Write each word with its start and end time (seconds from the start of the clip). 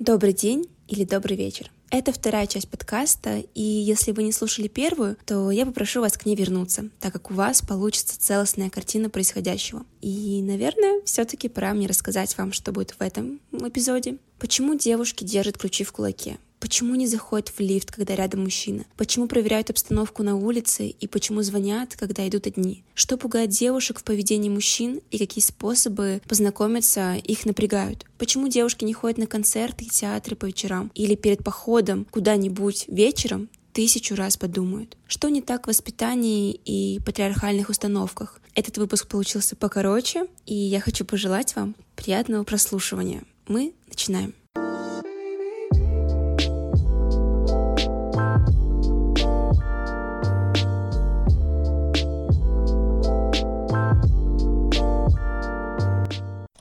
Добрый 0.00 0.32
день 0.32 0.64
или 0.88 1.04
добрый 1.04 1.36
вечер. 1.36 1.70
Это 1.90 2.10
вторая 2.10 2.46
часть 2.46 2.70
подкаста, 2.70 3.44
и 3.54 3.60
если 3.60 4.12
вы 4.12 4.22
не 4.22 4.32
слушали 4.32 4.66
первую, 4.66 5.18
то 5.26 5.50
я 5.50 5.66
попрошу 5.66 6.00
вас 6.00 6.16
к 6.16 6.24
ней 6.24 6.34
вернуться, 6.34 6.88
так 7.00 7.12
как 7.12 7.30
у 7.30 7.34
вас 7.34 7.60
получится 7.60 8.18
целостная 8.18 8.70
картина 8.70 9.10
происходящего. 9.10 9.84
И, 10.00 10.40
наверное, 10.40 11.02
все-таки 11.04 11.50
пора 11.50 11.74
мне 11.74 11.86
рассказать 11.86 12.34
вам, 12.38 12.54
что 12.54 12.72
будет 12.72 12.92
в 12.92 13.02
этом 13.02 13.40
эпизоде. 13.52 14.16
Почему 14.38 14.74
девушки 14.74 15.22
держат 15.22 15.58
ключи 15.58 15.84
в 15.84 15.92
кулаке? 15.92 16.38
Почему 16.60 16.94
не 16.94 17.06
заходят 17.06 17.48
в 17.48 17.58
лифт, 17.58 17.90
когда 17.90 18.14
рядом 18.14 18.44
мужчина? 18.44 18.84
Почему 18.96 19.26
проверяют 19.26 19.70
обстановку 19.70 20.22
на 20.22 20.36
улице 20.36 20.88
и 20.88 21.06
почему 21.08 21.42
звонят, 21.42 21.96
когда 21.96 22.28
идут 22.28 22.46
одни? 22.46 22.84
Что 22.94 23.16
пугает 23.16 23.50
девушек 23.50 23.98
в 23.98 24.04
поведении 24.04 24.50
мужчин 24.50 25.00
и 25.10 25.18
какие 25.18 25.42
способы 25.42 26.20
познакомиться 26.28 27.14
их 27.14 27.46
напрягают? 27.46 28.04
Почему 28.18 28.48
девушки 28.48 28.84
не 28.84 28.92
ходят 28.92 29.18
на 29.18 29.26
концерты 29.26 29.86
и 29.86 29.88
театры 29.88 30.36
по 30.36 30.44
вечерам 30.44 30.92
или 30.94 31.14
перед 31.14 31.42
походом 31.42 32.06
куда-нибудь 32.10 32.84
вечером 32.88 33.48
тысячу 33.72 34.16
раз 34.16 34.36
подумают. 34.36 34.96
Что 35.06 35.28
не 35.28 35.40
так 35.40 35.64
в 35.64 35.68
воспитании 35.68 36.52
и 36.64 37.00
патриархальных 37.00 37.68
установках? 37.68 38.40
Этот 38.54 38.78
выпуск 38.78 39.06
получился 39.06 39.56
покороче, 39.56 40.26
и 40.44 40.54
я 40.54 40.80
хочу 40.80 41.04
пожелать 41.04 41.54
вам 41.54 41.76
приятного 41.94 42.44
прослушивания. 42.44 43.22
Мы 43.46 43.72
начинаем. 43.88 44.34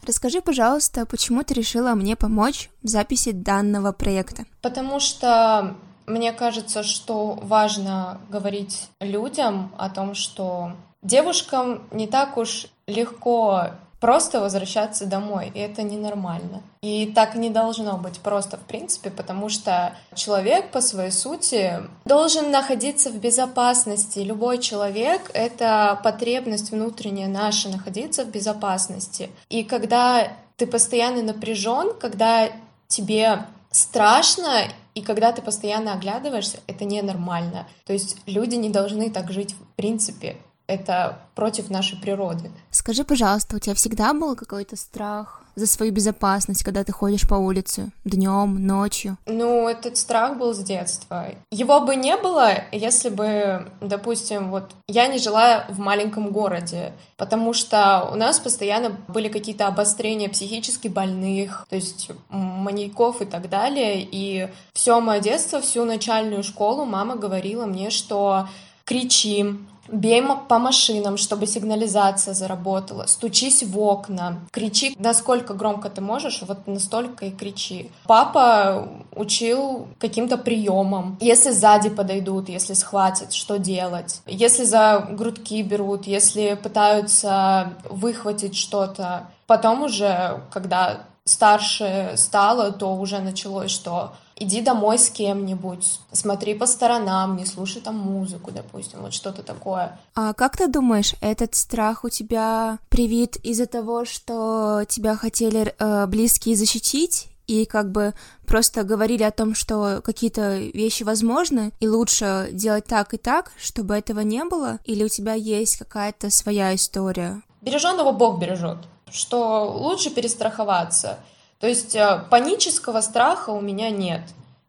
Расскажи, 0.09 0.41
пожалуйста, 0.41 1.05
почему 1.05 1.43
ты 1.43 1.53
решила 1.53 1.93
мне 1.93 2.15
помочь 2.15 2.71
в 2.81 2.87
записи 2.87 3.31
данного 3.31 3.91
проекта? 3.91 4.45
Потому 4.59 4.99
что 4.99 5.75
мне 6.07 6.31
кажется, 6.31 6.81
что 6.81 7.37
важно 7.43 8.19
говорить 8.27 8.89
людям 8.99 9.71
о 9.77 9.87
том, 9.91 10.15
что 10.15 10.71
девушкам 11.03 11.83
не 11.91 12.07
так 12.07 12.37
уж 12.37 12.65
легко 12.87 13.67
просто 13.99 14.39
возвращаться 14.39 15.05
домой, 15.05 15.51
и 15.53 15.59
это 15.59 15.83
ненормально. 15.83 16.61
И 16.81 17.11
так 17.13 17.35
не 17.35 17.49
должно 17.49 17.97
быть 17.97 18.19
просто 18.19 18.57
в 18.57 18.61
принципе, 18.61 19.09
потому 19.09 19.49
что 19.49 19.93
человек 20.15 20.71
по 20.71 20.81
своей 20.81 21.11
сути 21.11 21.83
должен 22.05 22.51
находиться 22.51 23.09
в 23.09 23.15
безопасности. 23.15 24.19
Любой 24.19 24.59
человек— 24.59 25.29
это 25.33 25.99
потребность 26.03 26.71
внутренняя 26.71 27.27
наша, 27.27 27.69
находиться 27.69 28.23
в 28.23 28.29
безопасности. 28.29 29.29
И 29.49 29.63
когда 29.63 30.27
ты 30.55 30.67
постоянно 30.67 31.21
напряжен, 31.21 31.93
когда 31.99 32.49
тебе 32.87 33.45
страшно, 33.71 34.63
и 34.95 35.01
когда 35.01 35.31
ты 35.31 35.41
постоянно 35.41 35.93
оглядываешься, 35.93 36.59
это 36.67 36.85
ненормально. 36.85 37.67
То 37.85 37.93
есть 37.93 38.17
люди 38.25 38.55
не 38.55 38.69
должны 38.69 39.09
так 39.09 39.31
жить 39.31 39.53
в 39.53 39.75
принципе 39.75 40.37
это 40.69 41.17
против 41.33 41.69
нашей 41.69 41.99
природы. 41.99 42.51
Скажи, 42.69 43.03
пожалуйста, 43.03 43.55
у 43.55 43.59
тебя 43.59 43.73
всегда 43.73 44.13
был 44.13 44.35
какой-то 44.35 44.75
страх 44.75 45.41
за 45.55 45.67
свою 45.67 45.91
безопасность, 45.91 46.63
когда 46.63 46.83
ты 46.83 46.91
ходишь 46.91 47.27
по 47.27 47.33
улице 47.33 47.91
днем, 48.05 48.65
ночью? 48.65 49.17
Ну, 49.25 49.67
этот 49.67 49.97
страх 49.97 50.37
был 50.37 50.53
с 50.53 50.59
детства. 50.59 51.25
Его 51.51 51.81
бы 51.81 51.95
не 51.95 52.15
было, 52.15 52.51
если 52.71 53.09
бы, 53.09 53.67
допустим, 53.81 54.51
вот 54.51 54.71
я 54.87 55.07
не 55.07 55.17
жила 55.17 55.65
в 55.69 55.79
маленьком 55.79 56.31
городе, 56.31 56.93
потому 57.17 57.53
что 57.53 58.07
у 58.11 58.15
нас 58.15 58.39
постоянно 58.39 58.95
были 59.07 59.27
какие-то 59.27 59.67
обострения 59.67 60.29
психически 60.29 60.87
больных, 60.87 61.65
то 61.69 61.75
есть 61.75 62.11
маньяков 62.29 63.21
и 63.21 63.25
так 63.25 63.49
далее. 63.49 64.07
И 64.09 64.49
все 64.73 65.01
мое 65.01 65.19
детство, 65.19 65.61
всю 65.61 65.83
начальную 65.83 66.43
школу 66.43 66.85
мама 66.85 67.15
говорила 67.15 67.65
мне, 67.65 67.89
что 67.89 68.47
кричи, 68.85 69.45
Бей 69.91 70.23
по 70.47 70.59
машинам, 70.59 71.17
чтобы 71.17 71.47
сигнализация 71.47 72.33
заработала. 72.33 73.05
Стучись 73.05 73.63
в 73.63 73.79
окна. 73.79 74.39
Кричи, 74.51 74.95
насколько 74.99 75.53
громко 75.53 75.89
ты 75.89 76.01
можешь, 76.01 76.41
вот 76.41 76.67
настолько 76.67 77.25
и 77.25 77.31
кричи. 77.31 77.91
Папа 78.05 78.89
учил 79.15 79.87
каким-то 79.99 80.37
приемам. 80.37 81.17
Если 81.21 81.51
сзади 81.51 81.89
подойдут, 81.89 82.49
если 82.49 82.73
схватят, 82.73 83.33
что 83.33 83.57
делать. 83.57 84.21
Если 84.25 84.63
за 84.63 85.07
грудки 85.11 85.61
берут, 85.61 86.07
если 86.07 86.59
пытаются 86.61 87.73
выхватить 87.89 88.55
что-то. 88.55 89.27
Потом 89.47 89.83
уже, 89.83 90.41
когда 90.51 91.01
старше 91.23 92.13
стало, 92.15 92.71
то 92.71 92.95
уже 92.95 93.19
началось, 93.19 93.71
что 93.71 94.13
иди 94.39 94.61
домой 94.61 94.97
с 94.97 95.09
кем-нибудь, 95.09 95.99
смотри 96.11 96.53
по 96.53 96.65
сторонам, 96.65 97.37
не 97.37 97.45
слушай 97.45 97.81
там 97.81 97.97
музыку, 97.97 98.51
допустим, 98.51 99.01
вот 99.01 99.13
что-то 99.13 99.43
такое. 99.43 99.99
А 100.15 100.33
как 100.33 100.57
ты 100.57 100.67
думаешь, 100.67 101.15
этот 101.21 101.55
страх 101.55 102.03
у 102.03 102.09
тебя 102.09 102.79
привит 102.89 103.35
из-за 103.37 103.65
того, 103.65 104.05
что 104.05 104.83
тебя 104.87 105.15
хотели 105.15 105.75
э, 105.77 106.05
близкие 106.07 106.55
защитить? 106.55 107.29
и 107.49 107.65
как 107.65 107.91
бы 107.91 108.13
просто 108.45 108.83
говорили 108.83 109.23
о 109.23 109.31
том, 109.31 109.55
что 109.55 110.01
какие-то 110.03 110.59
вещи 110.59 111.01
возможны, 111.01 111.71
и 111.79 111.87
лучше 111.87 112.49
делать 112.51 112.85
так 112.85 113.15
и 113.15 113.17
так, 113.17 113.51
чтобы 113.57 113.95
этого 113.95 114.19
не 114.19 114.43
было? 114.45 114.77
Или 114.85 115.03
у 115.03 115.07
тебя 115.07 115.33
есть 115.33 115.77
какая-то 115.77 116.29
своя 116.29 116.75
история? 116.75 117.41
Береженного 117.61 118.11
Бог 118.11 118.39
бережет, 118.39 118.77
что 119.11 119.65
лучше 119.65 120.11
перестраховаться. 120.11 121.17
То 121.59 121.67
есть 121.67 121.95
э, 121.95 122.23
панического 122.29 123.01
страха 123.01 123.49
у 123.49 123.61
меня 123.61 123.89
нет. 123.89 124.21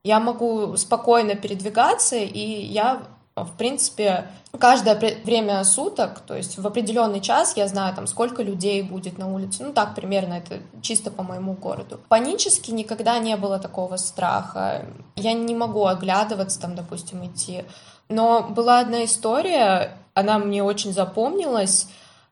Я 0.03 0.19
могу 0.19 0.77
спокойно 0.77 1.35
передвигаться, 1.35 2.17
и 2.17 2.65
я, 2.65 3.03
в 3.37 3.53
принципе, 3.57 4.29
каждое 4.59 4.99
время 5.25 5.63
суток, 5.65 6.21
то 6.21 6.35
есть 6.35 6.59
в 6.59 6.67
определенный 6.67 7.21
час 7.21 7.57
я 7.57 7.69
знаю, 7.69 7.95
там, 7.95 8.07
сколько 8.07 8.43
людей 8.43 8.83
будет 8.83 9.19
на 9.19 9.33
улице. 9.33 9.63
Ну, 9.63 9.73
так 9.73 9.95
примерно, 9.95 10.35
это 10.35 10.59
чисто 10.83 11.11
по 11.11 11.23
моему 11.23 11.53
городу. 11.53 12.01
Панически 12.09 12.71
никогда 12.71 13.19
не 13.19 13.37
было 13.37 13.59
такого 13.59 13.97
страха. 13.97 14.87
Я 15.17 15.33
не 15.35 15.55
могу 15.55 15.87
оглядываться, 15.87 16.61
там, 16.61 16.75
допустим, 16.75 17.25
идти. 17.25 17.65
Но 18.09 18.49
была 18.49 18.81
одна 18.81 19.05
история, 19.05 19.97
она 20.15 20.39
мне 20.39 20.65
очень 20.65 20.93
запомнилась. 20.93 21.89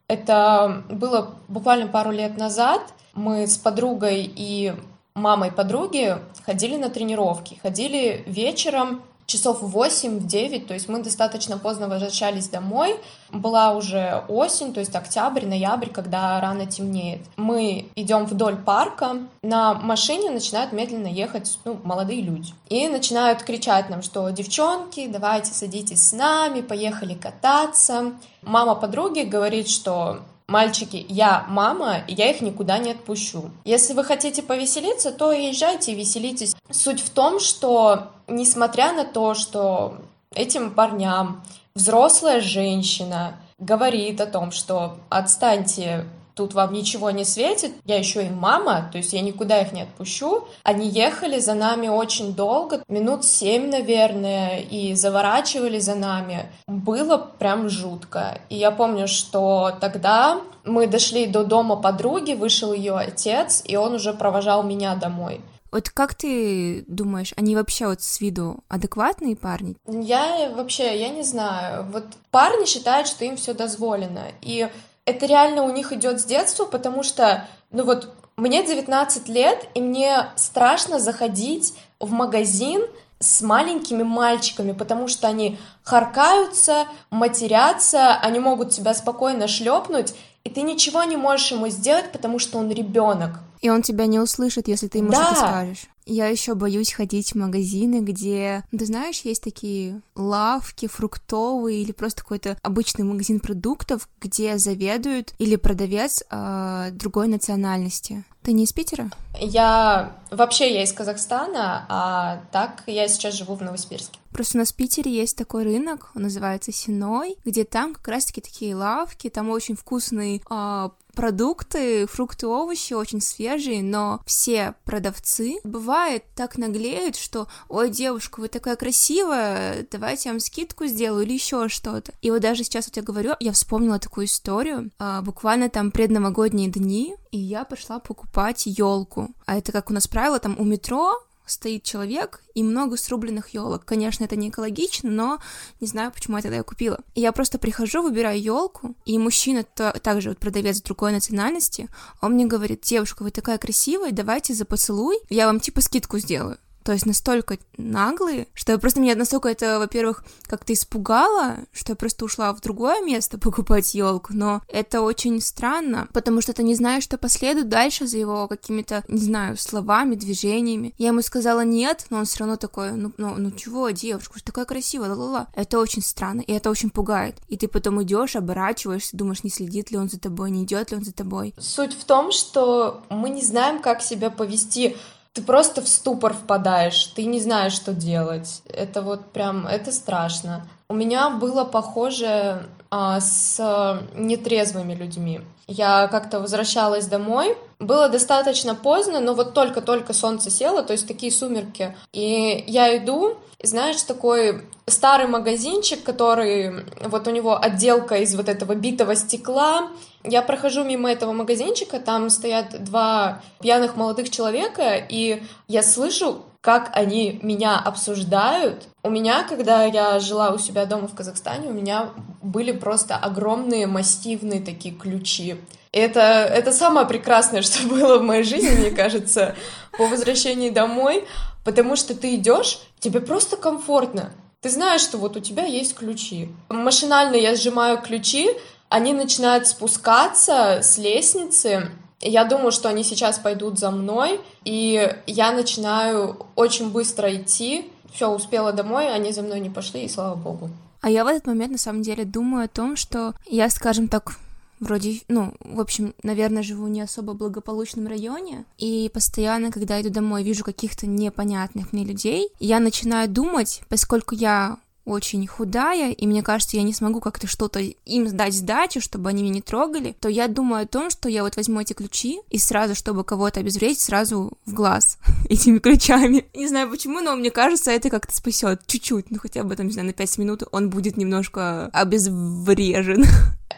Это 0.08 0.82
было 0.90 1.34
буквально 1.48 1.86
пару 1.86 2.10
лет 2.10 2.36
назад— 2.36 2.80
мы 3.18 3.48
с 3.48 3.56
подругой 3.56 4.32
и 4.34 4.72
мамой 5.14 5.50
подруги 5.50 6.16
ходили 6.46 6.76
на 6.76 6.88
тренировки, 6.88 7.58
ходили 7.60 8.22
вечером 8.26 9.02
часов 9.28 9.60
в 9.60 9.68
8, 9.68 10.20
в 10.20 10.26
9, 10.26 10.66
то 10.66 10.74
есть 10.74 10.88
мы 10.88 11.02
достаточно 11.02 11.58
поздно 11.58 11.86
возвращались 11.86 12.48
домой. 12.48 12.98
Была 13.30 13.76
уже 13.76 14.24
осень, 14.26 14.72
то 14.72 14.80
есть 14.80 14.96
октябрь, 14.96 15.44
ноябрь, 15.44 15.90
когда 15.90 16.40
рано 16.40 16.64
темнеет. 16.64 17.20
Мы 17.36 17.88
идем 17.94 18.24
вдоль 18.24 18.56
парка, 18.56 19.18
на 19.42 19.74
машине 19.74 20.30
начинают 20.30 20.72
медленно 20.72 21.08
ехать 21.08 21.58
ну, 21.66 21.78
молодые 21.84 22.22
люди. 22.22 22.54
И 22.70 22.88
начинают 22.88 23.42
кричать 23.42 23.90
нам, 23.90 24.00
что 24.00 24.30
девчонки, 24.30 25.06
давайте 25.06 25.52
садитесь 25.52 26.08
с 26.08 26.12
нами, 26.12 26.62
поехали 26.62 27.12
кататься. 27.12 28.12
Мама 28.40 28.76
подруги 28.76 29.20
говорит, 29.20 29.68
что 29.68 30.20
Мальчики, 30.48 31.04
я 31.10 31.44
мама, 31.48 31.98
и 31.98 32.14
я 32.14 32.30
их 32.30 32.40
никуда 32.40 32.78
не 32.78 32.92
отпущу. 32.92 33.50
Если 33.64 33.92
вы 33.92 34.02
хотите 34.02 34.42
повеселиться, 34.42 35.12
то 35.12 35.30
езжайте 35.30 35.92
и 35.92 35.94
веселитесь. 35.94 36.56
Суть 36.70 37.02
в 37.02 37.10
том, 37.10 37.38
что 37.38 38.12
несмотря 38.28 38.94
на 38.94 39.04
то, 39.04 39.34
что 39.34 39.98
этим 40.34 40.70
парням 40.70 41.42
взрослая 41.74 42.40
женщина 42.40 43.36
говорит 43.58 44.22
о 44.22 44.26
том, 44.26 44.50
что 44.50 44.96
отстаньте 45.10 46.06
тут 46.38 46.54
вам 46.54 46.72
ничего 46.72 47.10
не 47.10 47.24
светит, 47.24 47.72
я 47.84 47.98
еще 47.98 48.24
и 48.24 48.30
мама, 48.30 48.88
то 48.92 48.98
есть 48.98 49.12
я 49.12 49.20
никуда 49.20 49.60
их 49.60 49.72
не 49.72 49.82
отпущу. 49.82 50.46
Они 50.62 50.88
ехали 50.88 51.40
за 51.40 51.54
нами 51.54 51.88
очень 51.88 52.32
долго, 52.32 52.84
минут 52.88 53.24
семь, 53.24 53.68
наверное, 53.68 54.60
и 54.60 54.94
заворачивали 54.94 55.80
за 55.80 55.96
нами. 55.96 56.46
Было 56.68 57.18
прям 57.18 57.68
жутко. 57.68 58.38
И 58.50 58.56
я 58.56 58.70
помню, 58.70 59.08
что 59.08 59.72
тогда 59.80 60.40
мы 60.64 60.86
дошли 60.86 61.26
до 61.26 61.42
дома 61.42 61.74
подруги, 61.74 62.34
вышел 62.34 62.72
ее 62.72 62.94
отец, 62.94 63.62
и 63.64 63.74
он 63.74 63.94
уже 63.94 64.14
провожал 64.14 64.62
меня 64.62 64.94
домой. 64.94 65.40
Вот 65.72 65.90
как 65.90 66.14
ты 66.14 66.84
думаешь, 66.86 67.34
они 67.36 67.56
вообще 67.56 67.88
вот 67.88 68.00
с 68.00 68.20
виду 68.20 68.60
адекватные 68.68 69.34
парни? 69.36 69.76
Я 69.86 70.50
вообще, 70.56 70.98
я 70.98 71.08
не 71.08 71.24
знаю. 71.24 71.84
Вот 71.92 72.04
парни 72.30 72.64
считают, 72.64 73.08
что 73.08 73.24
им 73.24 73.36
все 73.36 73.52
дозволено. 73.54 74.26
И 74.40 74.68
это 75.08 75.24
реально 75.24 75.62
у 75.62 75.70
них 75.70 75.92
идет 75.92 76.20
с 76.20 76.24
детства, 76.24 76.66
потому 76.66 77.02
что, 77.02 77.46
ну 77.70 77.84
вот, 77.84 78.14
мне 78.36 78.64
19 78.64 79.28
лет, 79.28 79.66
и 79.74 79.80
мне 79.80 80.26
страшно 80.36 81.00
заходить 81.00 81.74
в 81.98 82.12
магазин 82.12 82.82
с 83.18 83.40
маленькими 83.40 84.02
мальчиками, 84.02 84.72
потому 84.72 85.08
что 85.08 85.26
они 85.26 85.58
харкаются, 85.82 86.86
матерятся, 87.10 88.16
они 88.16 88.38
могут 88.38 88.70
тебя 88.70 88.94
спокойно 88.94 89.48
шлепнуть, 89.48 90.14
и 90.44 90.50
ты 90.50 90.60
ничего 90.62 91.02
не 91.04 91.16
можешь 91.16 91.50
ему 91.50 91.68
сделать, 91.68 92.12
потому 92.12 92.38
что 92.38 92.58
он 92.58 92.70
ребенок. 92.70 93.40
И 93.60 93.70
он 93.70 93.82
тебя 93.82 94.06
не 94.06 94.20
услышит, 94.20 94.68
если 94.68 94.88
ты 94.88 94.98
ему 94.98 95.10
да. 95.10 95.24
что-то 95.24 95.40
скажешь. 95.40 95.88
Я 96.10 96.28
еще 96.28 96.54
боюсь 96.54 96.90
ходить 96.92 97.32
в 97.32 97.34
магазины, 97.34 98.00
где, 98.00 98.64
ну, 98.72 98.78
ты 98.78 98.86
знаешь, 98.86 99.20
есть 99.20 99.42
такие 99.42 100.00
лавки 100.14 100.88
фруктовые 100.88 101.82
или 101.82 101.92
просто 101.92 102.22
какой-то 102.22 102.56
обычный 102.62 103.04
магазин 103.04 103.40
продуктов, 103.40 104.08
где 104.18 104.56
заведуют 104.56 105.34
или 105.38 105.56
продавец 105.56 106.24
э, 106.30 106.88
другой 106.92 107.28
национальности. 107.28 108.24
Ты 108.42 108.52
не 108.52 108.64
из 108.64 108.72
Питера? 108.72 109.10
Я 109.38 110.16
вообще 110.30 110.72
я 110.72 110.82
из 110.82 110.94
Казахстана, 110.94 111.84
а 111.90 112.40
так 112.52 112.84
я 112.86 113.06
сейчас 113.08 113.34
живу 113.34 113.56
в 113.56 113.60
Новосибирске. 113.60 114.18
Просто 114.32 114.56
у 114.56 114.60
нас 114.60 114.72
в 114.72 114.76
Питере 114.76 115.14
есть 115.14 115.36
такой 115.36 115.64
рынок, 115.64 116.10
он 116.14 116.22
называется 116.22 116.72
Синой, 116.72 117.36
где 117.44 117.64
там 117.64 117.92
как 117.92 118.08
раз-таки 118.08 118.40
такие 118.40 118.74
лавки, 118.74 119.28
там 119.28 119.50
очень 119.50 119.76
вкусный 119.76 120.42
э, 120.50 120.88
продукты, 121.18 122.06
фрукты, 122.06 122.46
овощи 122.46 122.92
очень 122.92 123.20
свежие, 123.20 123.82
но 123.82 124.20
все 124.24 124.76
продавцы 124.84 125.58
бывает 125.64 126.22
так 126.36 126.56
наглеют, 126.56 127.16
что 127.16 127.48
ой, 127.68 127.90
девушка, 127.90 128.38
вы 128.38 128.46
такая 128.46 128.76
красивая, 128.76 129.84
давайте 129.90 130.28
я 130.28 130.32
вам 130.34 130.38
скидку 130.38 130.86
сделаю 130.86 131.24
или 131.24 131.32
еще 131.32 131.68
что-то. 131.68 132.12
И 132.22 132.30
вот 132.30 132.40
даже 132.40 132.62
сейчас 132.62 132.86
вот 132.86 132.96
я 132.98 133.02
говорю, 133.02 133.32
я 133.40 133.50
вспомнила 133.50 133.98
такую 133.98 134.26
историю, 134.26 134.92
а, 135.00 135.20
буквально 135.22 135.68
там 135.68 135.90
предновогодние 135.90 136.68
дни, 136.68 137.16
и 137.32 137.38
я 137.38 137.64
пошла 137.64 137.98
покупать 137.98 138.66
елку. 138.66 139.30
А 139.44 139.58
это 139.58 139.72
как 139.72 139.90
у 139.90 139.94
нас 139.94 140.06
правило, 140.06 140.38
там 140.38 140.54
у 140.56 140.62
метро 140.62 141.18
стоит 141.50 141.82
человек 141.82 142.42
и 142.54 142.62
много 142.62 142.96
срубленных 142.96 143.50
елок. 143.50 143.84
Конечно, 143.84 144.24
это 144.24 144.36
не 144.36 144.48
экологично, 144.48 145.10
но 145.10 145.40
не 145.80 145.86
знаю, 145.86 146.12
почему 146.12 146.36
я 146.36 146.42
тогда 146.42 146.58
ее 146.58 146.64
купила. 146.64 147.00
И 147.14 147.20
я 147.20 147.32
просто 147.32 147.58
прихожу, 147.58 148.02
выбираю 148.02 148.40
елку, 148.40 148.94
и 149.04 149.18
мужчина, 149.18 149.64
то, 149.64 149.92
также 150.02 150.30
вот 150.30 150.38
продавец 150.38 150.80
другой 150.82 151.12
национальности, 151.12 151.88
он 152.20 152.32
мне 152.32 152.46
говорит, 152.46 152.82
девушка, 152.82 153.22
вы 153.22 153.30
такая 153.30 153.58
красивая, 153.58 154.12
давайте 154.12 154.54
за 154.54 154.64
поцелуй, 154.64 155.18
я 155.28 155.46
вам 155.46 155.60
типа 155.60 155.80
скидку 155.80 156.18
сделаю 156.18 156.58
то 156.88 156.94
есть 156.94 157.04
настолько 157.04 157.58
наглые, 157.76 158.48
что 158.54 158.72
я 158.72 158.78
просто 158.78 158.98
меня 158.98 159.14
настолько 159.14 159.50
это, 159.50 159.78
во-первых, 159.78 160.24
как-то 160.46 160.72
испугало, 160.72 161.58
что 161.70 161.92
я 161.92 161.96
просто 161.96 162.24
ушла 162.24 162.50
в 162.54 162.62
другое 162.62 163.02
место 163.02 163.36
покупать 163.38 163.94
елку, 163.94 164.32
но 164.32 164.62
это 164.68 165.02
очень 165.02 165.38
странно, 165.42 166.08
потому 166.14 166.40
что 166.40 166.54
ты 166.54 166.62
не 166.62 166.74
знаешь, 166.74 167.02
что 167.02 167.18
последует 167.18 167.68
дальше 167.68 168.06
за 168.06 168.16
его 168.16 168.48
какими-то, 168.48 169.04
не 169.06 169.20
знаю, 169.20 169.58
словами, 169.58 170.14
движениями. 170.14 170.94
Я 170.96 171.08
ему 171.08 171.20
сказала 171.20 171.62
нет, 171.62 172.06
но 172.08 172.20
он 172.20 172.24
все 172.24 172.38
равно 172.38 172.56
такой, 172.56 172.92
ну, 172.92 173.12
ну, 173.18 173.34
ну 173.36 173.50
чего, 173.50 173.90
девушка, 173.90 174.42
такая 174.42 174.64
красивая, 174.64 175.10
ла-ла-ла. 175.10 175.48
Это 175.54 175.80
очень 175.80 176.00
странно, 176.00 176.40
и 176.40 176.52
это 176.54 176.70
очень 176.70 176.88
пугает. 176.88 177.36
И 177.48 177.58
ты 177.58 177.68
потом 177.68 178.02
идешь, 178.02 178.34
оборачиваешься, 178.34 179.14
думаешь, 179.14 179.44
не 179.44 179.50
следит 179.50 179.90
ли 179.90 179.98
он 179.98 180.08
за 180.08 180.18
тобой, 180.18 180.50
не 180.50 180.64
идет 180.64 180.90
ли 180.90 180.96
он 180.96 181.04
за 181.04 181.12
тобой. 181.12 181.54
Суть 181.58 181.92
в 181.92 182.04
том, 182.04 182.32
что 182.32 183.02
мы 183.10 183.28
не 183.28 183.42
знаем, 183.42 183.82
как 183.82 184.00
себя 184.00 184.30
повести 184.30 184.96
ты 185.38 185.44
просто 185.44 185.82
в 185.82 185.88
ступор 185.88 186.34
впадаешь, 186.34 187.04
ты 187.14 187.24
не 187.24 187.38
знаешь, 187.38 187.72
что 187.72 187.92
делать. 187.92 188.60
Это 188.68 189.02
вот 189.02 189.30
прям, 189.32 189.68
это 189.68 189.92
страшно. 189.92 190.66
У 190.88 190.94
меня 190.94 191.30
было 191.30 191.64
похоже 191.64 192.66
а, 192.90 193.20
с 193.20 194.02
нетрезвыми 194.16 194.94
людьми. 194.94 195.40
Я 195.68 196.08
как-то 196.08 196.40
возвращалась 196.40 197.06
домой, 197.06 197.54
было 197.78 198.08
достаточно 198.08 198.74
поздно, 198.74 199.20
но 199.20 199.34
вот 199.34 199.52
только-только 199.52 200.14
солнце 200.14 200.50
село, 200.50 200.82
то 200.82 200.94
есть 200.94 201.06
такие 201.06 201.30
сумерки. 201.30 201.94
И 202.10 202.64
я 202.66 202.96
иду, 202.96 203.36
знаешь, 203.62 204.02
такой 204.02 204.66
старый 204.86 205.26
магазинчик, 205.26 206.02
который, 206.02 206.86
вот 207.04 207.28
у 207.28 207.30
него 207.30 207.56
отделка 207.60 208.16
из 208.16 208.34
вот 208.34 208.48
этого 208.48 208.74
битого 208.74 209.14
стекла. 209.14 209.90
Я 210.24 210.40
прохожу 210.40 210.84
мимо 210.84 211.10
этого 211.12 211.32
магазинчика, 211.32 212.00
там 212.00 212.30
стоят 212.30 212.82
два 212.82 213.42
пьяных 213.60 213.94
молодых 213.94 214.30
человека, 214.30 214.94
и 214.96 215.42
я 215.68 215.82
слышу, 215.82 216.44
как 216.68 216.90
они 216.92 217.40
меня 217.42 217.78
обсуждают. 217.78 218.88
У 219.02 219.08
меня, 219.08 219.42
когда 219.44 219.84
я 219.84 220.20
жила 220.20 220.50
у 220.50 220.58
себя 220.58 220.84
дома 220.84 221.08
в 221.08 221.14
Казахстане, 221.14 221.70
у 221.70 221.72
меня 221.72 222.10
были 222.42 222.72
просто 222.72 223.16
огромные 223.16 223.86
массивные 223.86 224.60
такие 224.60 224.94
ключи. 224.94 225.56
Это, 225.92 226.20
это 226.20 226.70
самое 226.70 227.06
прекрасное, 227.06 227.62
что 227.62 227.88
было 227.88 228.18
в 228.18 228.22
моей 228.22 228.42
жизни, 228.42 228.68
мне 228.68 228.90
кажется, 228.90 229.56
по 229.96 230.08
возвращении 230.08 230.68
домой, 230.68 231.24
потому 231.64 231.96
что 231.96 232.14
ты 232.14 232.34
идешь, 232.34 232.80
тебе 233.00 233.20
просто 233.20 233.56
комфортно. 233.56 234.30
Ты 234.60 234.68
знаешь, 234.68 235.00
что 235.00 235.16
вот 235.16 235.38
у 235.38 235.40
тебя 235.40 235.64
есть 235.64 235.94
ключи. 235.94 236.50
Машинально 236.68 237.36
я 237.36 237.56
сжимаю 237.56 237.96
ключи, 237.96 238.50
они 238.90 239.14
начинают 239.14 239.66
спускаться 239.66 240.80
с 240.82 240.98
лестницы. 240.98 241.90
Я 242.20 242.44
думаю, 242.44 242.72
что 242.72 242.88
они 242.88 243.04
сейчас 243.04 243.38
пойдут 243.38 243.78
за 243.78 243.90
мной, 243.90 244.40
и 244.64 245.14
я 245.26 245.52
начинаю 245.52 246.46
очень 246.56 246.90
быстро 246.90 247.34
идти. 247.34 247.90
Все, 248.12 248.30
успела 248.30 248.72
домой, 248.72 249.12
они 249.12 249.32
за 249.32 249.42
мной 249.42 249.60
не 249.60 249.70
пошли, 249.70 250.04
и 250.04 250.08
слава 250.08 250.34
богу. 250.34 250.70
А 251.00 251.10
я 251.10 251.24
в 251.24 251.28
этот 251.28 251.46
момент 251.46 251.72
на 251.72 251.78
самом 251.78 252.02
деле 252.02 252.24
думаю 252.24 252.64
о 252.64 252.68
том, 252.68 252.96
что 252.96 253.34
я, 253.46 253.70
скажем 253.70 254.08
так, 254.08 254.36
вроде, 254.80 255.20
ну, 255.28 255.54
в 255.60 255.80
общем, 255.80 256.14
наверное, 256.22 256.62
живу 256.62 256.86
в 256.86 256.88
не 256.88 257.00
особо 257.00 257.34
благополучном 257.34 258.06
районе, 258.08 258.64
и 258.78 259.10
постоянно, 259.12 259.70
когда 259.70 260.00
иду 260.00 260.10
домой, 260.10 260.42
вижу 260.42 260.64
каких-то 260.64 261.06
непонятных 261.06 261.92
мне 261.92 262.04
людей, 262.04 262.48
я 262.58 262.80
начинаю 262.80 263.28
думать, 263.28 263.82
поскольку 263.88 264.34
я 264.34 264.78
очень 265.08 265.46
худая, 265.46 266.12
и 266.12 266.26
мне 266.26 266.42
кажется, 266.42 266.76
я 266.76 266.82
не 266.82 266.92
смогу 266.92 267.20
как-то 267.20 267.46
что-то 267.46 267.80
им 267.80 268.28
сдать 268.28 268.54
сдачу, 268.54 269.00
чтобы 269.00 269.30
они 269.30 269.42
меня 269.42 269.54
не 269.54 269.62
трогали, 269.62 270.14
то 270.20 270.28
я 270.28 270.48
думаю 270.48 270.84
о 270.84 270.86
том, 270.86 271.10
что 271.10 271.28
я 271.28 271.42
вот 271.42 271.56
возьму 271.56 271.80
эти 271.80 271.92
ключи 271.92 272.40
и 272.50 272.58
сразу, 272.58 272.94
чтобы 272.94 273.24
кого-то 273.24 273.60
обезвредить, 273.60 274.00
сразу 274.00 274.52
в 274.66 274.74
глаз 274.74 275.18
этими 275.48 275.78
ключами. 275.78 276.44
Не 276.54 276.68
знаю 276.68 276.90
почему, 276.90 277.20
но 277.20 277.34
мне 277.36 277.50
кажется, 277.50 277.90
это 277.90 278.10
как-то 278.10 278.36
спасет 278.36 278.82
чуть-чуть, 278.86 279.30
ну 279.30 279.38
хотя 279.38 279.64
бы 279.64 279.74
там, 279.76 279.86
не 279.86 279.92
знаю, 279.92 280.08
на 280.08 280.12
5 280.12 280.38
минут 280.38 280.62
он 280.70 280.90
будет 280.90 281.16
немножко 281.16 281.86
обезврежен. 281.92 283.24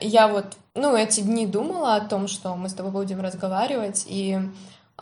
Я 0.01 0.29
вот, 0.29 0.57
ну, 0.75 0.97
эти 0.97 1.21
дни 1.21 1.47
думала 1.47 1.97
о 1.97 2.01
том, 2.01 2.27
что 2.29 2.57
мы 2.57 2.69
с 2.69 2.75
тобой 2.75 2.93
будем 2.93 3.21
разговаривать, 3.21 4.07
и 4.09 4.39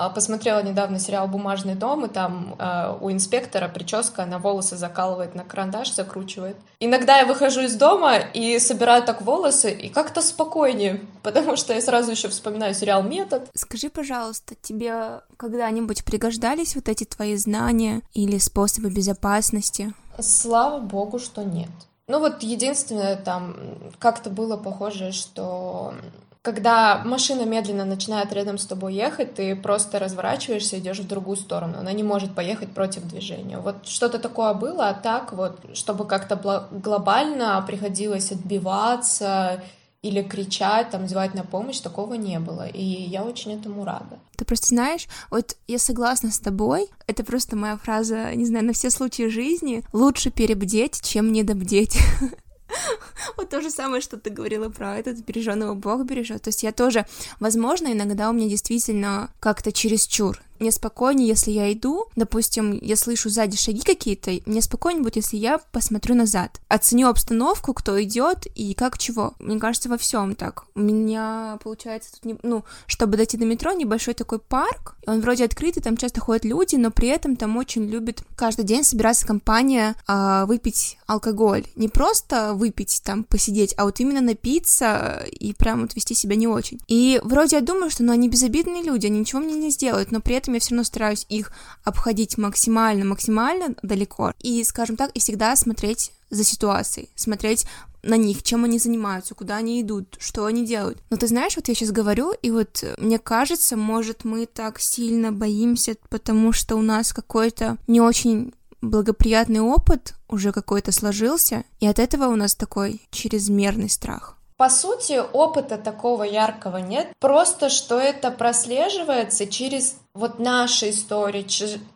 посмотрела 0.08 0.62
недавно 0.62 0.98
сериал 0.98 1.26
«Бумажный 1.26 1.74
дом», 1.74 2.06
и 2.06 2.08
там 2.08 2.54
э, 2.58 2.96
у 3.00 3.10
инспектора 3.10 3.68
прическа, 3.68 4.22
она 4.22 4.38
волосы 4.38 4.76
закалывает 4.76 5.34
на 5.34 5.44
карандаш, 5.44 5.92
закручивает. 5.92 6.56
Иногда 6.78 7.18
я 7.18 7.26
выхожу 7.26 7.62
из 7.62 7.74
дома 7.74 8.18
и 8.18 8.58
собираю 8.60 9.02
так 9.02 9.22
волосы, 9.22 9.72
и 9.72 9.88
как-то 9.88 10.22
спокойнее, 10.22 11.00
потому 11.22 11.56
что 11.56 11.74
я 11.74 11.80
сразу 11.80 12.12
еще 12.12 12.28
вспоминаю 12.28 12.74
сериал 12.74 13.02
«Метод». 13.02 13.48
Скажи, 13.54 13.90
пожалуйста, 13.90 14.54
тебе 14.60 15.20
когда-нибудь 15.36 16.04
пригождались 16.04 16.76
вот 16.76 16.88
эти 16.88 17.04
твои 17.04 17.36
знания 17.36 18.02
или 18.14 18.38
способы 18.38 18.90
безопасности? 18.90 19.92
Слава 20.20 20.78
богу, 20.78 21.18
что 21.18 21.42
нет. 21.42 21.70
Ну 22.08 22.20
вот 22.20 22.42
единственное 22.42 23.16
там 23.16 23.56
как-то 23.98 24.30
было 24.30 24.56
похоже, 24.56 25.12
что 25.12 25.94
когда 26.42 27.02
машина 27.04 27.44
медленно 27.44 27.84
начинает 27.84 28.32
рядом 28.32 28.58
с 28.58 28.66
тобой 28.66 28.94
ехать, 28.94 29.34
ты 29.34 29.56
просто 29.56 29.98
разворачиваешься, 29.98 30.78
идешь 30.78 31.00
в 31.00 31.06
другую 31.06 31.36
сторону. 31.36 31.78
Она 31.78 31.92
не 31.92 32.02
может 32.02 32.34
поехать 32.34 32.70
против 32.70 33.04
движения. 33.04 33.58
Вот 33.58 33.86
что-то 33.86 34.18
такое 34.18 34.54
было, 34.54 34.88
а 34.88 34.94
так 34.94 35.32
вот, 35.32 35.60
чтобы 35.74 36.06
как-то 36.06 36.68
глобально 36.70 37.62
приходилось 37.66 38.32
отбиваться 38.32 39.62
или 40.00 40.22
кричать, 40.22 40.90
там, 40.90 41.08
звать 41.08 41.34
на 41.34 41.44
помощь, 41.44 41.80
такого 41.80 42.14
не 42.14 42.38
было. 42.38 42.66
И 42.68 42.82
я 42.82 43.24
очень 43.24 43.52
этому 43.52 43.84
рада. 43.84 44.18
Ты 44.36 44.44
просто 44.44 44.68
знаешь, 44.68 45.08
вот 45.30 45.56
я 45.66 45.78
согласна 45.78 46.30
с 46.30 46.38
тобой, 46.38 46.88
это 47.08 47.24
просто 47.24 47.56
моя 47.56 47.76
фраза, 47.76 48.32
не 48.34 48.46
знаю, 48.46 48.64
на 48.64 48.72
все 48.72 48.90
случаи 48.90 49.28
жизни, 49.28 49.82
лучше 49.92 50.30
перебдеть, 50.30 51.02
чем 51.02 51.32
недобдеть. 51.32 51.98
Вот 53.36 53.50
то 53.50 53.60
же 53.60 53.70
самое, 53.70 54.00
что 54.02 54.16
ты 54.16 54.30
говорила 54.30 54.68
про 54.68 54.96
этот 54.96 55.18
береженного 55.18 55.74
Бог 55.74 56.04
бережет. 56.04 56.42
То 56.42 56.48
есть 56.48 56.62
я 56.62 56.72
тоже, 56.72 57.06
возможно, 57.40 57.92
иногда 57.92 58.30
у 58.30 58.32
меня 58.32 58.48
действительно 58.48 59.30
как-то 59.40 59.72
чересчур 59.72 60.40
мне 60.60 60.72
спокойнее, 60.72 61.28
если 61.28 61.50
я 61.50 61.72
иду, 61.72 62.06
допустим, 62.16 62.78
я 62.80 62.96
слышу 62.96 63.28
сзади 63.30 63.56
шаги 63.56 63.80
какие-то, 63.80 64.32
мне 64.46 64.62
спокойнее 64.62 65.02
будет, 65.02 65.16
если 65.16 65.36
я 65.36 65.58
посмотрю 65.58 66.14
назад. 66.14 66.60
Оценю 66.68 67.08
обстановку, 67.08 67.74
кто 67.74 68.02
идет 68.02 68.46
и 68.54 68.74
как 68.74 68.98
чего. 68.98 69.34
Мне 69.38 69.58
кажется, 69.58 69.88
во 69.88 69.98
всем 69.98 70.34
так. 70.34 70.64
У 70.74 70.80
меня, 70.80 71.58
получается, 71.62 72.12
тут, 72.12 72.24
не, 72.24 72.36
ну, 72.42 72.64
чтобы 72.86 73.16
дойти 73.16 73.36
до 73.36 73.44
метро, 73.44 73.72
небольшой 73.72 74.14
такой 74.14 74.38
парк, 74.38 74.96
он 75.06 75.20
вроде 75.20 75.44
открытый, 75.44 75.82
там 75.82 75.96
часто 75.96 76.20
ходят 76.20 76.44
люди, 76.44 76.76
но 76.76 76.90
при 76.90 77.08
этом 77.08 77.36
там 77.36 77.56
очень 77.56 77.86
любит 77.86 78.22
каждый 78.36 78.64
день 78.64 78.84
собираться 78.84 79.26
компания 79.26 79.96
а, 80.06 80.44
выпить 80.46 80.98
алкоголь. 81.06 81.64
Не 81.76 81.88
просто 81.88 82.52
выпить, 82.54 83.00
там, 83.04 83.24
посидеть, 83.24 83.74
а 83.76 83.84
вот 83.84 84.00
именно 84.00 84.20
напиться 84.20 85.24
и 85.30 85.54
прям 85.54 85.82
вот 85.82 85.94
вести 85.94 86.14
себя 86.14 86.36
не 86.36 86.46
очень. 86.46 86.80
И 86.88 87.20
вроде 87.22 87.56
я 87.56 87.62
думаю, 87.62 87.90
что 87.90 88.02
ну, 88.02 88.12
они 88.12 88.28
безобидные 88.28 88.82
люди, 88.82 89.06
они 89.06 89.20
ничего 89.20 89.40
мне 89.40 89.54
не 89.54 89.70
сделают, 89.70 90.12
но 90.12 90.20
при 90.20 90.34
этом 90.34 90.47
этом 90.48 90.54
я 90.54 90.60
все 90.60 90.70
равно 90.70 90.84
стараюсь 90.84 91.26
их 91.28 91.52
обходить 91.84 92.38
максимально-максимально 92.38 93.74
далеко. 93.82 94.32
И, 94.40 94.64
скажем 94.64 94.96
так, 94.96 95.10
и 95.12 95.20
всегда 95.20 95.54
смотреть 95.56 96.12
за 96.30 96.44
ситуацией, 96.44 97.10
смотреть, 97.14 97.66
на 98.02 98.16
них, 98.16 98.44
чем 98.44 98.64
они 98.64 98.78
занимаются, 98.78 99.34
куда 99.34 99.56
они 99.56 99.82
идут, 99.82 100.16
что 100.20 100.46
они 100.46 100.64
делают. 100.64 101.02
Но 101.10 101.16
ты 101.16 101.26
знаешь, 101.26 101.56
вот 101.56 101.66
я 101.68 101.74
сейчас 101.74 101.90
говорю, 101.90 102.32
и 102.42 102.50
вот 102.52 102.84
мне 102.96 103.18
кажется, 103.18 103.76
может, 103.76 104.24
мы 104.24 104.46
так 104.46 104.78
сильно 104.78 105.32
боимся, 105.32 105.96
потому 106.08 106.52
что 106.52 106.76
у 106.76 106.80
нас 106.80 107.12
какой-то 107.12 107.76
не 107.88 108.00
очень 108.00 108.54
благоприятный 108.80 109.60
опыт 109.60 110.14
уже 110.28 110.52
какой-то 110.52 110.92
сложился, 110.92 111.64
и 111.80 111.88
от 111.88 111.98
этого 111.98 112.28
у 112.28 112.36
нас 112.36 112.54
такой 112.54 113.00
чрезмерный 113.10 113.90
страх. 113.90 114.37
По 114.58 114.70
сути, 114.70 115.22
опыта 115.32 115.78
такого 115.78 116.24
яркого 116.24 116.78
нет, 116.78 117.12
просто 117.20 117.68
что 117.68 118.00
это 118.00 118.32
прослеживается 118.32 119.46
через 119.46 119.94
вот 120.14 120.40
наши 120.40 120.90
истории, 120.90 121.46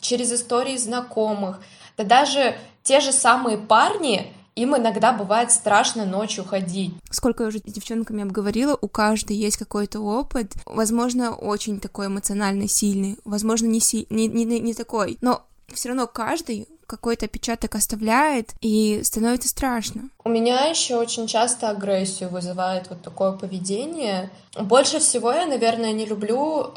через 0.01 0.33
истории 0.33 0.77
знакомых. 0.77 1.59
Да 1.97 2.05
даже 2.05 2.57
те 2.85 3.01
же 3.01 3.11
самые 3.11 3.59
парни, 3.59 4.33
им 4.55 4.77
иногда 4.77 5.13
бывает 5.13 5.51
страшно 5.51 6.07
ночью 6.07 6.45
ходить. 6.45 6.95
Сколько 7.11 7.43
я 7.43 7.49
уже 7.49 7.59
с 7.59 7.63
девчонками 7.63 8.23
обговорила, 8.23 8.79
у 8.81 8.87
каждой 8.87 9.37
есть 9.37 9.57
какой-то 9.57 9.99
опыт, 9.99 10.53
возможно, 10.65 11.35
очень 11.35 11.81
такой 11.81 12.07
эмоционально 12.07 12.69
сильный, 12.69 13.19
возможно, 13.25 13.67
не, 13.67 13.81
си... 13.81 14.07
не, 14.09 14.29
не, 14.29 14.45
не 14.45 14.75
такой, 14.75 15.19
но 15.21 15.43
все 15.67 15.89
равно 15.89 16.07
каждый 16.07 16.69
какой-то 16.93 17.25
отпечаток 17.25 17.75
оставляет, 17.75 18.51
и 18.61 19.01
становится 19.03 19.49
страшно. 19.49 20.11
У 20.25 20.29
меня 20.29 20.67
еще 20.67 20.97
очень 20.97 21.27
часто 21.27 21.71
агрессию 21.71 22.29
вызывает 22.29 22.91
вот 22.91 23.03
такое 23.03 23.33
поведение. 23.33 24.31
Больше 24.61 24.99
всего 24.99 25.33
я, 25.33 25.47
наверное, 25.47 25.93
не 25.93 26.05
люблю, 26.05 26.67
э, 26.67 26.71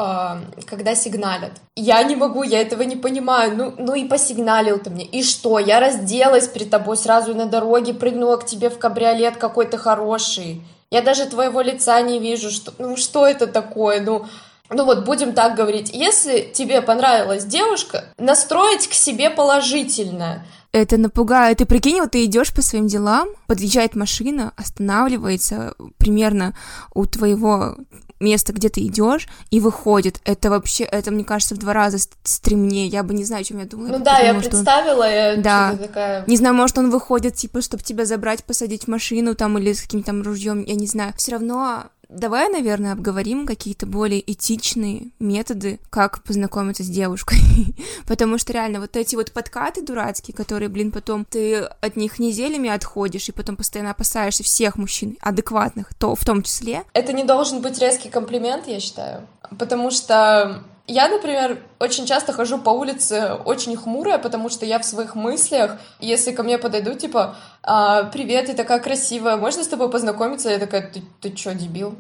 когда 0.66 0.96
сигналят. 0.96 1.52
Я 1.76 2.02
не 2.04 2.16
могу, 2.16 2.44
я 2.44 2.62
этого 2.62 2.84
не 2.84 2.96
понимаю. 2.96 3.58
Ну, 3.58 3.74
ну 3.78 3.94
и 3.94 4.06
посигналил 4.06 4.80
ты 4.80 4.90
мне. 4.90 5.04
И 5.04 5.22
что? 5.22 5.60
Я 5.60 5.82
разделась 5.82 6.48
перед 6.48 6.70
тобой 6.70 6.96
сразу 6.96 7.36
на 7.36 7.46
дороге, 7.46 7.94
прыгнула 7.94 8.38
к 8.38 8.46
тебе 8.46 8.70
в 8.70 8.78
кабриолет 8.78 9.36
какой-то 9.36 9.78
хороший. 9.78 10.62
Я 10.92 11.02
даже 11.02 11.26
твоего 11.26 11.60
лица 11.62 12.02
не 12.02 12.20
вижу. 12.20 12.52
Что, 12.52 12.72
ну 12.78 12.96
что 12.96 13.28
это 13.28 13.48
такое? 13.48 14.00
Ну, 14.00 14.26
ну 14.70 14.86
вот 14.86 15.06
будем 15.06 15.34
так 15.34 15.56
говорить, 15.56 15.92
если 15.94 16.50
тебе 16.54 16.82
понравилась 16.82 17.46
девушка, 17.46 18.06
настроить 18.18 18.88
к 18.88 18.94
себе 18.94 19.30
положительно. 19.30 20.44
Это 20.72 20.98
напугает. 20.98 21.60
Ты 21.60 21.66
прикинь, 21.66 22.02
вот 22.02 22.12
ты 22.12 22.26
идешь 22.26 22.54
по 22.54 22.62
своим 22.62 22.88
делам, 22.88 23.30
подъезжает 23.48 23.96
машина, 23.96 24.52
останавливается 24.58 25.74
примерно 25.98 26.54
у 26.94 27.06
твоего 27.06 27.78
места, 28.20 28.54
где 28.54 28.70
ты 28.70 28.82
идешь, 28.82 29.28
и 29.52 29.60
выходит. 29.60 30.20
Это 30.26 30.50
вообще, 30.50 30.84
это, 30.84 31.12
мне 31.12 31.24
кажется, 31.24 31.56
в 31.56 31.58
два 31.58 31.74
раза 31.74 31.98
стремнее. 32.24 32.88
Я 32.88 33.04
бы 33.04 33.14
не 33.14 33.24
знаю, 33.24 33.42
о 33.42 33.44
чем 33.44 33.60
я 33.60 33.66
думаю. 33.66 33.92
Ну 33.92 34.00
да, 34.04 34.20
я 34.20 34.34
представила, 34.34 35.04
он... 35.04 35.12
я 35.12 35.36
да. 35.38 35.78
такая... 35.78 36.24
Не 36.28 36.38
знаю, 36.38 36.56
может, 36.56 36.78
он 36.78 36.90
выходит, 36.90 37.36
типа, 37.36 37.62
чтобы 37.62 37.84
тебя 37.84 38.06
забрать, 38.06 38.44
посадить 38.44 38.86
в 38.86 38.88
машину 38.88 39.36
там 39.36 39.58
или 39.58 39.74
с 39.74 39.82
каким-то 39.82 40.12
ружьем, 40.24 40.64
я 40.64 40.76
не 40.76 40.88
знаю. 40.88 41.14
Все 41.18 41.34
равно 41.34 41.86
Давай, 42.10 42.50
наверное, 42.50 42.94
обговорим 42.94 43.46
какие-то 43.46 43.86
более 43.86 44.20
этичные 44.32 45.12
методы, 45.20 45.80
как 45.90 46.24
познакомиться 46.24 46.84
с 46.84 46.88
девушкой. 46.88 47.40
Потому 48.08 48.38
что 48.38 48.54
реально 48.54 48.80
вот 48.80 48.96
эти 48.96 49.16
вот 49.16 49.32
подкаты 49.32 49.82
дурацкие, 49.82 50.36
которые, 50.36 50.70
блин, 50.70 50.92
потом 50.92 51.26
ты 51.26 51.58
от 51.58 51.96
них 51.96 52.20
неделями 52.20 52.70
отходишь, 52.70 53.30
и 53.30 53.32
потом 53.32 53.56
постоянно 53.56 53.92
опасаешься 53.92 54.44
всех 54.44 54.78
мужчин 54.78 55.18
адекватных, 55.22 55.94
то 55.94 56.16
в 56.16 56.24
том 56.24 56.44
числе. 56.44 56.84
Это 56.94 57.14
не 57.14 57.24
должен 57.24 57.62
быть 57.62 57.80
резкий 57.80 58.10
комплимент, 58.10 58.68
я 58.68 58.80
считаю. 58.80 59.28
Потому 59.58 59.92
что 59.92 60.64
я, 60.88 61.08
например, 61.08 61.64
очень 61.80 62.06
часто 62.06 62.32
хожу 62.32 62.60
по 62.60 62.70
улице 62.70 63.34
очень 63.46 63.76
хмурая, 63.76 64.20
потому 64.20 64.50
что 64.50 64.66
я 64.66 64.78
в 64.78 64.86
своих 64.86 65.16
мыслях, 65.16 65.80
если 66.00 66.32
ко 66.32 66.44
мне 66.44 66.58
подойдут, 66.58 67.00
типа, 67.00 67.36
а, 67.64 68.04
«Привет, 68.04 68.46
ты 68.46 68.54
такая 68.54 68.80
красивая, 68.80 69.36
можно 69.36 69.64
с 69.64 69.68
тобой 69.68 69.90
познакомиться?» 69.90 70.50
Я 70.50 70.60
такая, 70.60 70.92
«Ты, 70.92 71.02
ты 71.22 71.32
чё, 71.32 71.54
дебил?» 71.54 71.96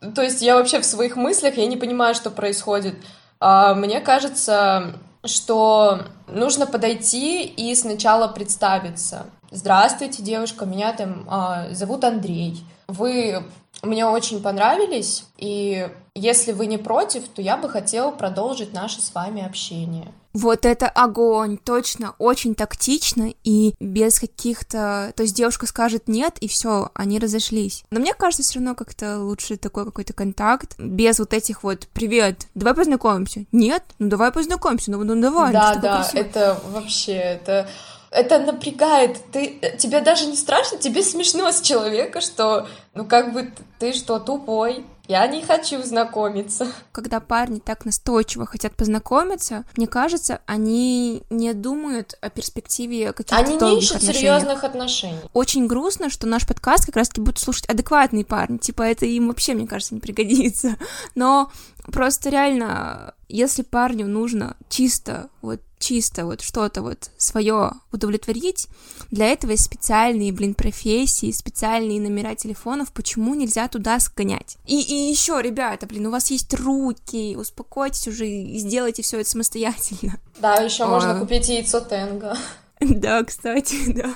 То 0.14 0.22
есть 0.22 0.42
я 0.42 0.56
вообще 0.56 0.80
в 0.80 0.84
своих 0.84 1.16
мыслях, 1.16 1.56
я 1.56 1.66
не 1.66 1.78
понимаю, 1.78 2.14
что 2.14 2.30
происходит. 2.30 2.96
А, 3.38 3.74
мне 3.74 4.00
кажется, 4.00 4.94
что 5.24 6.02
нужно 6.28 6.66
подойти 6.66 7.44
и 7.44 7.74
сначала 7.74 8.28
представиться. 8.28 9.26
«Здравствуйте, 9.50 10.22
девушка, 10.22 10.66
меня 10.66 10.92
там 10.92 11.26
а, 11.30 11.68
зовут 11.70 12.04
Андрей. 12.04 12.62
Вы 12.88 13.42
мне 13.82 14.06
очень 14.06 14.42
понравились, 14.42 15.24
и 15.36 15.88
если 16.14 16.52
вы 16.52 16.66
не 16.66 16.78
против, 16.78 17.28
то 17.28 17.40
я 17.40 17.56
бы 17.56 17.68
хотела 17.68 18.10
продолжить 18.10 18.72
наше 18.72 19.00
с 19.00 19.14
вами 19.14 19.44
общение. 19.44 20.12
Вот 20.32 20.64
это 20.64 20.88
огонь, 20.88 21.58
точно, 21.58 22.14
очень 22.18 22.54
тактично 22.54 23.32
и 23.42 23.74
без 23.80 24.20
каких-то... 24.20 25.12
То 25.16 25.22
есть 25.24 25.34
девушка 25.34 25.66
скажет 25.66 26.06
нет, 26.06 26.36
и 26.40 26.46
все, 26.46 26.90
они 26.94 27.18
разошлись. 27.18 27.84
Но 27.90 27.98
мне 27.98 28.14
кажется, 28.14 28.44
все 28.44 28.60
равно 28.60 28.74
как-то 28.76 29.18
лучше 29.18 29.56
такой 29.56 29.84
какой-то 29.84 30.12
контакт, 30.12 30.78
без 30.78 31.18
вот 31.18 31.32
этих 31.32 31.64
вот 31.64 31.88
«Привет, 31.92 32.46
давай 32.54 32.74
познакомимся». 32.74 33.44
Нет? 33.50 33.82
Ну 33.98 34.08
давай 34.08 34.30
познакомимся, 34.30 34.92
ну, 34.92 35.02
ну 35.02 35.20
давай. 35.20 35.52
Да, 35.52 35.74
да, 35.76 36.08
это 36.14 36.60
вообще, 36.70 37.14
это 37.14 37.68
это 38.10 38.38
напрягает. 38.38 39.18
Ты, 39.32 39.60
тебе 39.78 40.00
даже 40.00 40.26
не 40.26 40.36
страшно, 40.36 40.78
тебе 40.78 41.02
смешно 41.02 41.50
с 41.50 41.60
человека, 41.60 42.20
что, 42.20 42.68
ну 42.94 43.04
как 43.04 43.32
бы, 43.32 43.52
ты 43.78 43.92
что, 43.92 44.18
тупой? 44.18 44.84
Я 45.10 45.26
не 45.26 45.42
хочу 45.42 45.82
знакомиться. 45.82 46.68
Когда 46.92 47.18
парни 47.18 47.58
так 47.58 47.84
настойчиво 47.84 48.46
хотят 48.46 48.76
познакомиться, 48.76 49.64
мне 49.76 49.88
кажется, 49.88 50.40
они 50.46 51.24
не 51.30 51.52
думают 51.52 52.16
о 52.20 52.30
перспективе 52.30 53.12
каких-то 53.12 53.36
Они 53.36 53.56
не 53.56 53.80
ищут 53.80 54.02
серьезных 54.02 54.62
отношений. 54.62 55.18
Очень 55.32 55.66
грустно, 55.66 56.10
что 56.10 56.28
наш 56.28 56.46
подкаст 56.46 56.86
как 56.86 56.94
раз-таки 56.94 57.22
будут 57.22 57.40
слушать 57.40 57.66
адекватные 57.66 58.24
парни. 58.24 58.58
Типа 58.58 58.82
это 58.82 59.04
им 59.04 59.26
вообще, 59.26 59.54
мне 59.54 59.66
кажется, 59.66 59.94
не 59.94 60.00
пригодится. 60.00 60.76
Но 61.16 61.50
просто 61.86 62.30
реально, 62.30 63.14
если 63.28 63.62
парню 63.62 64.06
нужно 64.06 64.56
чисто 64.68 65.28
вот 65.42 65.60
чисто 65.80 66.24
вот 66.24 66.42
что-то 66.42 66.82
вот 66.82 67.10
свое 67.16 67.72
удовлетворить, 67.90 68.68
для 69.10 69.26
этого 69.26 69.52
есть 69.52 69.64
специальные, 69.64 70.32
блин, 70.32 70.54
профессии, 70.54 71.32
специальные 71.32 72.00
номера 72.00 72.36
телефонов, 72.36 72.92
почему 72.92 73.34
нельзя 73.34 73.66
туда 73.66 73.98
сгонять? 73.98 74.58
И, 74.66 74.80
и 74.80 75.10
еще, 75.10 75.40
ребята, 75.42 75.86
блин, 75.86 76.06
у 76.06 76.10
вас 76.10 76.30
есть 76.30 76.54
руки, 76.54 77.34
успокойтесь 77.36 78.06
уже 78.06 78.28
и 78.28 78.58
сделайте 78.58 79.02
все 79.02 79.20
это 79.20 79.30
самостоятельно. 79.30 80.20
Да, 80.38 80.54
еще 80.56 80.84
а... 80.84 80.88
можно 80.88 81.18
купить 81.18 81.48
яйцо 81.48 81.80
Тенга. 81.80 82.36
Да, 82.80 83.22
кстати, 83.24 83.92
да. 83.92 84.14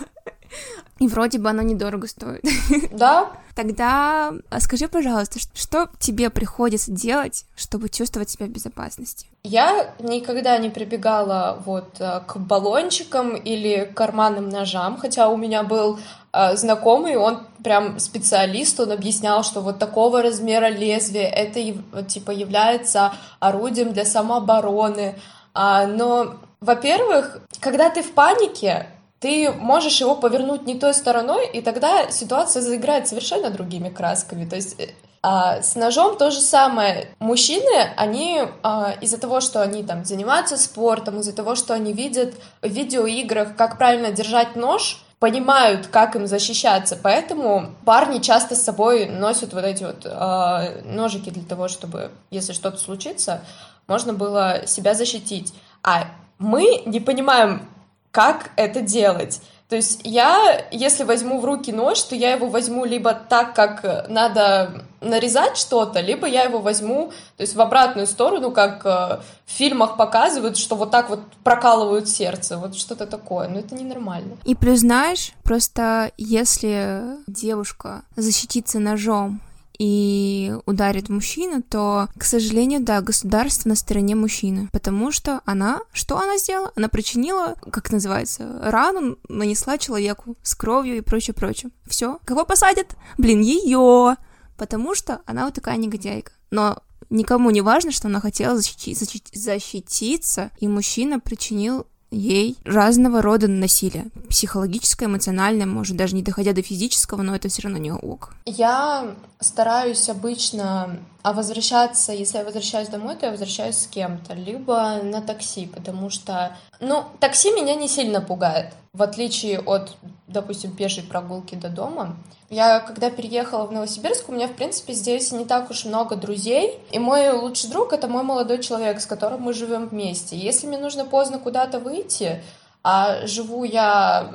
И 0.98 1.08
вроде 1.08 1.38
бы 1.38 1.50
оно 1.50 1.62
недорого 1.62 2.06
стоит. 2.06 2.44
Да. 2.92 3.32
Тогда 3.54 4.32
а 4.50 4.60
скажи, 4.60 4.88
пожалуйста, 4.88 5.38
что 5.54 5.88
тебе 6.00 6.28
приходится 6.30 6.90
делать, 6.90 7.44
чтобы 7.54 7.88
чувствовать 7.88 8.30
себя 8.30 8.46
в 8.46 8.48
безопасности? 8.48 9.26
Я 9.44 9.94
никогда 10.00 10.58
не 10.58 10.70
прибегала 10.70 11.62
вот 11.64 12.00
э, 12.00 12.20
к 12.26 12.36
баллончикам 12.36 13.36
или 13.36 13.90
карманным 13.94 14.48
ножам, 14.48 14.96
хотя 14.96 15.28
у 15.28 15.36
меня 15.36 15.62
был 15.62 16.00
э, 16.32 16.56
знакомый, 16.56 17.16
он 17.16 17.46
прям 17.62 17.98
специалист, 18.00 18.80
он 18.80 18.90
объяснял, 18.90 19.44
что 19.44 19.60
вот 19.60 19.78
такого 19.78 20.22
размера 20.22 20.68
лезвия 20.68 21.28
это 21.28 21.60
типа 22.04 22.32
является 22.32 23.12
орудием 23.38 23.92
для 23.92 24.04
самообороны. 24.04 25.14
А, 25.54 25.86
но, 25.86 26.36
во-первых, 26.60 27.40
когда 27.60 27.88
ты 27.88 28.02
в 28.02 28.12
панике, 28.12 28.88
ты 29.20 29.50
можешь 29.50 30.00
его 30.00 30.14
повернуть 30.14 30.66
не 30.66 30.78
той 30.78 30.94
стороной, 30.94 31.48
и 31.48 31.62
тогда 31.62 32.10
ситуация 32.10 32.62
заиграет 32.62 33.08
совершенно 33.08 33.50
другими 33.50 33.88
красками. 33.88 34.44
То 34.46 34.56
есть 34.56 34.78
э, 34.78 34.88
а 35.26 35.62
с 35.62 35.74
ножом 35.74 36.18
то 36.18 36.30
же 36.30 36.40
самое. 36.40 37.08
Мужчины, 37.18 37.94
они 37.96 38.42
а, 38.62 38.94
из-за 39.00 39.16
того, 39.18 39.40
что 39.40 39.62
они 39.62 39.82
там 39.82 40.04
занимаются 40.04 40.58
спортом, 40.58 41.20
из-за 41.20 41.32
того, 41.32 41.54
что 41.54 41.72
они 41.72 41.94
видят 41.94 42.34
в 42.60 42.68
видеоиграх, 42.68 43.56
как 43.56 43.78
правильно 43.78 44.10
держать 44.10 44.54
нож, 44.54 45.02
понимают, 45.20 45.86
как 45.86 46.14
им 46.14 46.26
защищаться. 46.26 46.98
Поэтому 47.02 47.70
парни 47.86 48.18
часто 48.18 48.54
с 48.54 48.62
собой 48.62 49.06
носят 49.06 49.54
вот 49.54 49.64
эти 49.64 49.84
вот 49.84 50.04
а, 50.04 50.82
ножики 50.84 51.30
для 51.30 51.44
того, 51.44 51.68
чтобы, 51.68 52.10
если 52.30 52.52
что-то 52.52 52.76
случится, 52.76 53.40
можно 53.86 54.12
было 54.12 54.66
себя 54.66 54.92
защитить. 54.92 55.54
А 55.82 56.04
мы 56.38 56.82
не 56.84 57.00
понимаем, 57.00 57.66
как 58.14 58.52
это 58.54 58.80
делать. 58.80 59.40
То 59.68 59.76
есть 59.76 60.02
я, 60.04 60.66
если 60.70 61.02
возьму 61.02 61.40
в 61.40 61.44
руки 61.44 61.72
нож, 61.72 62.00
то 62.02 62.14
я 62.14 62.34
его 62.34 62.46
возьму 62.46 62.84
либо 62.84 63.12
так, 63.12 63.56
как 63.56 64.08
надо 64.08 64.84
нарезать 65.00 65.56
что-то, 65.56 66.00
либо 66.00 66.28
я 66.28 66.44
его 66.44 66.60
возьму, 66.60 67.10
то 67.36 67.40
есть 67.40 67.56
в 67.56 67.60
обратную 67.60 68.06
сторону, 68.06 68.52
как 68.52 68.86
э, 68.86 68.88
в 68.88 69.50
фильмах 69.50 69.96
показывают, 69.96 70.56
что 70.58 70.76
вот 70.76 70.92
так 70.92 71.08
вот 71.10 71.20
прокалывают 71.42 72.08
сердце, 72.08 72.56
вот 72.56 72.76
что-то 72.76 73.06
такое, 73.06 73.48
но 73.48 73.58
это 73.58 73.74
ненормально. 73.74 74.36
И 74.44 74.54
плюс, 74.54 74.80
знаешь, 74.80 75.32
просто 75.42 76.12
если 76.16 77.02
девушка 77.26 78.02
защитится 78.16 78.78
ножом 78.78 79.40
и 79.78 80.54
ударит 80.66 81.08
мужчину, 81.08 81.62
то, 81.62 82.08
к 82.18 82.24
сожалению, 82.24 82.80
да, 82.80 83.00
государство 83.00 83.68
на 83.68 83.74
стороне 83.74 84.14
мужчины, 84.14 84.68
потому 84.72 85.10
что 85.10 85.40
она, 85.44 85.80
что 85.92 86.18
она 86.18 86.38
сделала? 86.38 86.72
Она 86.76 86.88
причинила, 86.88 87.56
как 87.70 87.90
называется, 87.90 88.60
рану, 88.62 89.18
нанесла 89.28 89.78
человеку 89.78 90.36
с 90.42 90.54
кровью 90.54 90.98
и 90.98 91.00
прочее, 91.00 91.34
прочее. 91.34 91.70
Все. 91.86 92.18
Кого 92.24 92.44
посадят? 92.44 92.96
Блин, 93.18 93.40
ее, 93.40 94.16
потому 94.56 94.94
что 94.94 95.22
она 95.26 95.46
вот 95.46 95.54
такая 95.54 95.76
негодяйка. 95.76 96.32
Но 96.50 96.82
никому 97.10 97.50
не 97.50 97.60
важно, 97.60 97.90
что 97.90 98.08
она 98.08 98.20
хотела 98.20 98.56
защити- 98.56 98.92
защити- 98.92 99.36
защититься, 99.36 100.50
и 100.58 100.68
мужчина 100.68 101.20
причинил 101.20 101.86
ей 102.14 102.56
разного 102.64 103.22
рода 103.22 103.48
насилие. 103.48 104.06
Психологическое, 104.28 105.06
эмоциональное, 105.06 105.66
может, 105.66 105.96
даже 105.96 106.14
не 106.14 106.22
доходя 106.22 106.52
до 106.52 106.62
физического, 106.62 107.22
но 107.22 107.34
это 107.34 107.48
все 107.48 107.62
равно 107.62 107.78
не 107.78 107.92
ок. 107.92 108.34
Я 108.46 109.14
стараюсь 109.40 110.08
обычно 110.08 110.98
а 111.24 111.32
возвращаться, 111.32 112.12
если 112.12 112.36
я 112.36 112.44
возвращаюсь 112.44 112.88
домой, 112.88 113.16
то 113.16 113.24
я 113.24 113.32
возвращаюсь 113.32 113.78
с 113.78 113.86
кем-то, 113.86 114.34
либо 114.34 115.00
на 115.02 115.22
такси, 115.22 115.64
потому 115.64 116.10
что, 116.10 116.54
ну, 116.80 117.04
такси 117.18 117.50
меня 117.50 117.74
не 117.74 117.88
сильно 117.88 118.20
пугает, 118.20 118.74
в 118.92 119.02
отличие 119.02 119.58
от, 119.58 119.96
допустим, 120.26 120.76
пешей 120.76 121.02
прогулки 121.02 121.54
до 121.54 121.70
дома. 121.70 122.16
Я, 122.50 122.78
когда 122.80 123.08
переехала 123.08 123.64
в 123.66 123.72
Новосибирск, 123.72 124.28
у 124.28 124.32
меня, 124.32 124.48
в 124.48 124.52
принципе, 124.52 124.92
здесь 124.92 125.32
не 125.32 125.46
так 125.46 125.70
уж 125.70 125.86
много 125.86 126.14
друзей, 126.14 126.78
и 126.90 126.98
мой 126.98 127.30
лучший 127.30 127.70
друг— 127.70 127.92
это 127.94 128.06
мой 128.06 128.22
молодой 128.22 128.62
человек, 128.62 129.00
с 129.00 129.06
которым 129.06 129.40
мы 129.40 129.54
живем 129.54 129.88
вместе. 129.88 130.36
Если 130.36 130.66
мне 130.66 130.76
нужно 130.76 131.06
поздно 131.06 131.38
куда-то 131.38 131.78
выйти, 131.78 132.42
а 132.82 133.26
живу 133.26 133.64
я 133.64 134.30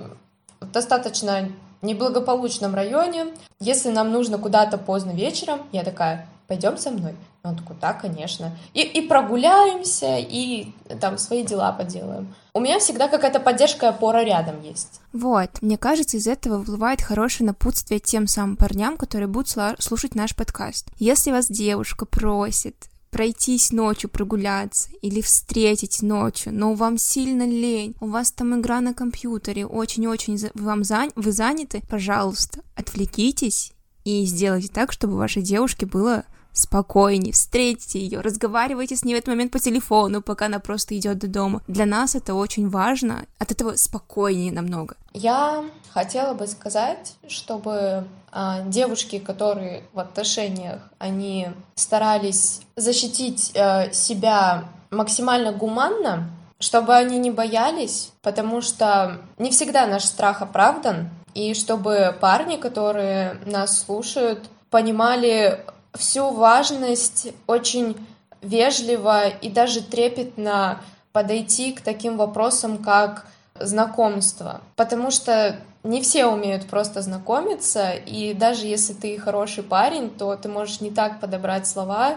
достаточно 0.59 1.51
неблагополучном 1.81 2.75
районе, 2.75 3.27
если 3.59 3.89
нам 3.89 4.11
нужно 4.11 4.37
куда-то 4.37 4.77
поздно 4.77 5.11
вечером, 5.11 5.61
я 5.71 5.83
такая, 5.83 6.27
пойдем 6.47 6.77
со 6.77 6.91
мной? 6.91 7.15
Он 7.43 7.55
такой, 7.55 7.77
да, 7.79 7.93
конечно. 7.93 8.51
И, 8.73 8.81
и 8.81 9.07
прогуляемся, 9.07 10.17
и 10.17 10.73
там 10.99 11.17
свои 11.17 11.43
дела 11.43 11.71
поделаем. 11.71 12.33
У 12.53 12.59
меня 12.59 12.79
всегда 12.79 13.07
какая-то 13.07 13.39
поддержка 13.39 13.85
и 13.85 13.89
опора 13.89 14.23
рядом 14.23 14.61
есть. 14.61 14.99
Вот, 15.13 15.61
мне 15.61 15.77
кажется, 15.77 16.17
из 16.17 16.27
этого 16.27 16.57
выплывает 16.57 17.01
хорошее 17.01 17.47
напутствие 17.47 18.01
тем 18.01 18.27
самым 18.27 18.57
парням, 18.57 18.97
которые 18.97 19.27
будут 19.27 19.55
слушать 19.79 20.15
наш 20.15 20.35
подкаст. 20.35 20.89
Если 20.97 21.31
вас 21.31 21.47
девушка 21.47 22.05
просит 22.05 22.89
пройтись 23.09 23.71
ночью, 23.71 24.09
прогуляться 24.09 24.89
или 25.01 25.21
встретить 25.21 26.01
ночью, 26.01 26.53
но 26.53 26.73
вам 26.73 26.97
сильно 26.97 27.47
лень, 27.47 27.95
у 27.99 28.07
вас 28.07 28.31
там 28.31 28.59
игра 28.59 28.81
на 28.81 28.93
компьютере, 28.93 29.65
очень-очень 29.65 30.39
вам 30.53 30.83
зан... 30.83 31.11
вы 31.15 31.31
заняты, 31.31 31.81
пожалуйста, 31.89 32.61
отвлекитесь 32.75 33.73
и 34.05 34.25
сделайте 34.25 34.69
так, 34.69 34.91
чтобы 34.91 35.17
вашей 35.17 35.41
девушке 35.41 35.85
было 35.85 36.25
спокойнее, 36.53 37.33
встретите 37.33 37.99
ее, 37.99 38.21
разговаривайте 38.21 38.95
с 38.95 39.03
ней 39.03 39.15
в 39.15 39.17
этот 39.17 39.29
момент 39.29 39.51
по 39.51 39.59
телефону, 39.59 40.21
пока 40.21 40.47
она 40.47 40.59
просто 40.59 40.97
идет 40.97 41.19
до 41.19 41.27
дома. 41.27 41.61
Для 41.67 41.85
нас 41.85 42.15
это 42.15 42.33
очень 42.33 42.69
важно, 42.69 43.25
от 43.37 43.51
этого 43.51 43.75
спокойнее 43.75 44.51
намного. 44.51 44.95
Я 45.13 45.65
хотела 45.91 46.33
бы 46.33 46.47
сказать, 46.47 47.15
чтобы 47.27 48.07
а, 48.31 48.61
девушки, 48.61 49.19
которые 49.19 49.83
в 49.93 49.99
отношениях, 49.99 50.81
они 50.97 51.49
старались 51.75 52.61
защитить 52.75 53.51
а, 53.55 53.91
себя 53.91 54.65
максимально 54.91 55.51
гуманно, 55.51 56.29
чтобы 56.59 56.95
они 56.95 57.17
не 57.19 57.31
боялись, 57.31 58.11
потому 58.21 58.61
что 58.61 59.21
не 59.37 59.49
всегда 59.51 59.87
наш 59.87 60.03
страх 60.03 60.41
оправдан, 60.41 61.09
и 61.33 61.53
чтобы 61.53 62.15
парни, 62.19 62.57
которые 62.57 63.39
нас 63.45 63.79
слушают, 63.79 64.49
понимали 64.69 65.63
всю 65.93 66.29
важность 66.31 67.33
очень 67.47 67.97
вежливо 68.41 69.27
и 69.27 69.49
даже 69.49 69.81
трепетно 69.81 70.81
подойти 71.11 71.73
к 71.73 71.81
таким 71.81 72.17
вопросам, 72.17 72.77
как 72.77 73.25
знакомство. 73.59 74.61
Потому 74.75 75.11
что 75.11 75.59
не 75.83 76.01
все 76.01 76.25
умеют 76.25 76.67
просто 76.67 77.01
знакомиться, 77.01 77.91
и 77.91 78.33
даже 78.33 78.67
если 78.67 78.93
ты 78.93 79.17
хороший 79.17 79.63
парень, 79.63 80.09
то 80.09 80.35
ты 80.35 80.49
можешь 80.49 80.81
не 80.81 80.91
так 80.91 81.19
подобрать 81.19 81.67
слова 81.67 82.15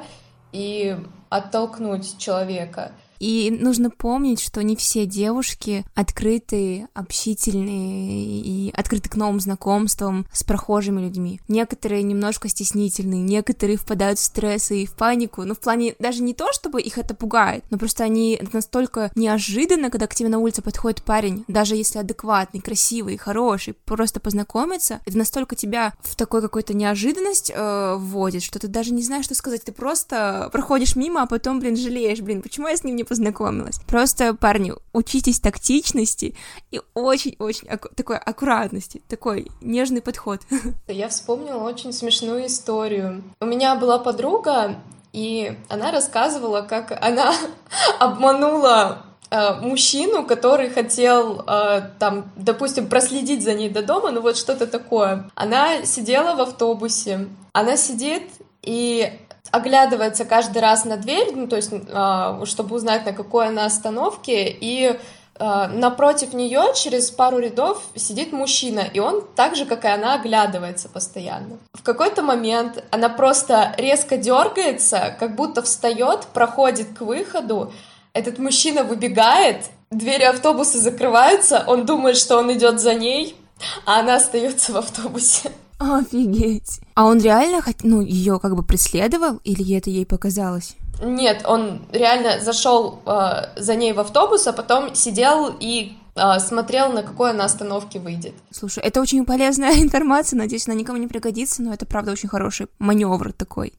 и 0.53 0.97
оттолкнуть 1.29 2.19
человека. 2.19 2.93
И 3.23 3.57
нужно 3.57 3.89
помнить, 3.89 4.41
что 4.41 4.65
не 4.65 4.75
все 4.75 5.07
девушки 5.07 5.85
открытые, 5.95 6.89
общительные 6.93 8.41
и 8.41 8.73
открыты 8.75 9.09
к 9.09 9.15
новым 9.15 9.39
знакомствам 9.39 10.27
с 10.33 10.43
прохожими 10.43 11.03
людьми. 11.03 11.41
Некоторые 11.47 12.03
немножко 12.03 12.49
стеснительные, 12.49 13.23
некоторые 13.23 13.77
впадают 13.77 14.19
в 14.19 14.25
стресс 14.25 14.73
и 14.73 14.87
в 14.87 14.95
панику. 14.95 15.45
Ну, 15.45 15.55
в 15.55 15.61
плане 15.61 15.95
даже 16.01 16.21
не 16.21 16.35
то, 16.35 16.53
чтобы 16.53 16.83
их 16.83 16.99
это 16.99 17.15
пугает, 17.15 17.63
но 17.71 17.79
просто 17.79 18.03
они 18.03 18.41
настолько 18.53 19.13
неожиданно, 19.15 19.91
когда 19.91 20.09
к 20.09 20.17
тебе 20.17 20.29
на 20.29 20.41
улице 20.41 20.61
подходит 20.61 21.05
парень, 21.05 21.45
даже 21.47 21.77
если 21.77 22.01
адекватный, 22.01 22.61
красивый, 22.61 23.19
хороший, 23.19 23.75
просто 23.85 24.19
познакомиться, 24.19 24.99
это 25.07 25.17
настолько 25.17 25.55
тебя 25.55 25.95
в 26.01 26.17
такой 26.17 26.43
какой-то 26.43 26.75
неожиданность 26.75 27.53
э, 27.55 27.95
вводит, 28.01 28.43
что 28.43 28.59
ты 28.59 28.67
даже 28.67 28.93
не 28.93 29.05
знаешь, 29.05 29.27
что 29.27 29.37
сказать. 29.37 29.63
Ты 29.63 29.71
просто 29.71 30.49
проходишь 30.51 30.97
мимо, 30.97 31.23
а 31.23 31.27
потом, 31.27 31.61
блин, 31.61 31.77
жалеешь, 31.77 32.21
блин, 32.21 32.43
почему 32.43 32.67
я 32.67 32.77
с 32.77 32.83
ним 32.83 32.97
не 32.97 33.05
познакомилась. 33.13 33.79
Просто, 33.87 34.33
парни, 34.33 34.73
учитесь 34.95 35.39
тактичности 35.39 36.35
и 36.71 36.81
очень-очень 36.95 37.69
аку- 37.69 37.91
такой 37.95 38.17
аккуратности, 38.17 39.03
такой 39.07 39.49
нежный 39.61 40.01
подход. 40.01 40.41
Я 40.89 41.11
вспомнила 41.11 41.63
очень 41.63 41.93
смешную 41.93 42.47
историю. 42.47 43.23
У 43.43 43.45
меня 43.45 43.75
была 43.75 43.99
подруга, 43.99 44.77
и 45.13 45.59
она 45.69 45.91
рассказывала, 45.91 46.63
как 46.63 46.99
она 47.05 47.35
обманула 47.99 49.05
э, 49.31 49.61
мужчину, 49.61 50.25
который 50.25 50.71
хотел, 50.71 51.45
э, 51.47 51.83
там, 51.99 52.33
допустим, 52.37 52.89
проследить 52.89 53.45
за 53.45 53.53
ней 53.53 53.69
до 53.69 53.83
дома, 53.83 54.11
ну 54.11 54.23
вот 54.23 54.39
что-то 54.39 54.67
такое. 54.67 55.31
Она 55.35 55.85
сидела 55.85 56.35
в 56.35 56.41
автобусе, 56.41 57.29
она 57.53 57.77
сидит, 57.77 58.23
и 58.63 59.21
оглядывается 59.53 60.25
каждый 60.25 60.59
раз 60.59 60.85
на 60.85 60.97
дверь, 60.97 61.33
ну, 61.37 61.47
то 61.47 61.57
есть, 61.57 61.71
а, 61.93 62.45
чтобы 62.47 62.75
узнать, 62.75 63.05
на 63.07 63.13
какой 63.13 63.49
она 63.49 63.67
остановке, 63.67 64.49
и 64.49 64.99
а, 65.39 65.69
напротив 65.69 66.33
нее 66.33 66.73
через 66.75 67.11
пару 67.11 67.39
рядов 67.39 67.83
сидит 67.95 68.33
мужчина, 68.33 68.81
и 68.81 68.99
он 68.99 69.23
так 69.37 69.55
же, 69.55 69.67
как 69.67 69.85
и 69.85 69.89
она, 69.89 70.15
оглядывается 70.15 70.89
постоянно. 70.89 71.59
В 71.75 71.83
какой-то 71.83 72.23
момент 72.23 72.83
она 72.91 73.11
просто 73.11 73.75
резко 73.77 74.17
дергается, 74.17 75.15
как 75.21 75.37
будто 75.37 75.63
встает, 75.63 76.27
проходит 76.33 76.97
к 76.97 77.03
выходу, 77.03 77.73
этот 78.15 78.39
мужчина 78.39 78.85
выбегает, 78.85 79.67
двери 79.91 80.25
автобуса 80.25 80.79
закрываются, 80.79 81.65
он 81.67 81.85
думает, 81.87 82.17
что 82.17 82.39
он 82.39 82.53
идет 82.53 82.81
за 82.81 82.95
ней, 82.95 83.37
а 83.85 84.01
она 84.01 84.17
остается 84.17 84.73
в 84.73 84.77
автобусе. 84.77 85.53
Офигеть. 85.83 86.81
А 86.95 87.07
он 87.07 87.21
реально, 87.21 87.63
ну, 87.83 88.01
ее 88.01 88.39
как 88.39 88.55
бы 88.55 88.63
преследовал, 88.63 89.41
или 89.45 89.77
это 89.77 89.91
ей 89.91 90.07
показалось? 90.07 90.77
Нет, 91.03 91.43
он 91.47 91.83
реально 91.91 92.41
зашел 92.41 93.01
э, 93.07 93.61
за 93.61 93.75
ней 93.75 93.93
в 93.93 94.01
автобус, 94.01 94.47
а 94.47 94.53
потом 94.53 94.95
сидел 94.95 95.55
и 95.59 95.97
э, 96.15 96.39
смотрел, 96.39 96.93
на 96.93 97.03
какой 97.03 97.31
она 97.31 97.45
остановке 97.45 97.99
выйдет. 97.99 98.35
Слушай, 98.51 98.85
это 98.85 99.01
очень 99.01 99.25
полезная 99.25 99.75
информация, 99.83 100.37
надеюсь, 100.37 100.69
она 100.69 100.77
никому 100.77 100.99
не 100.99 101.09
пригодится, 101.09 101.63
но 101.63 101.73
это 101.75 101.87
правда 101.87 102.13
очень 102.13 102.29
хороший 102.29 102.69
маневр 102.79 103.33
такой. 103.33 103.73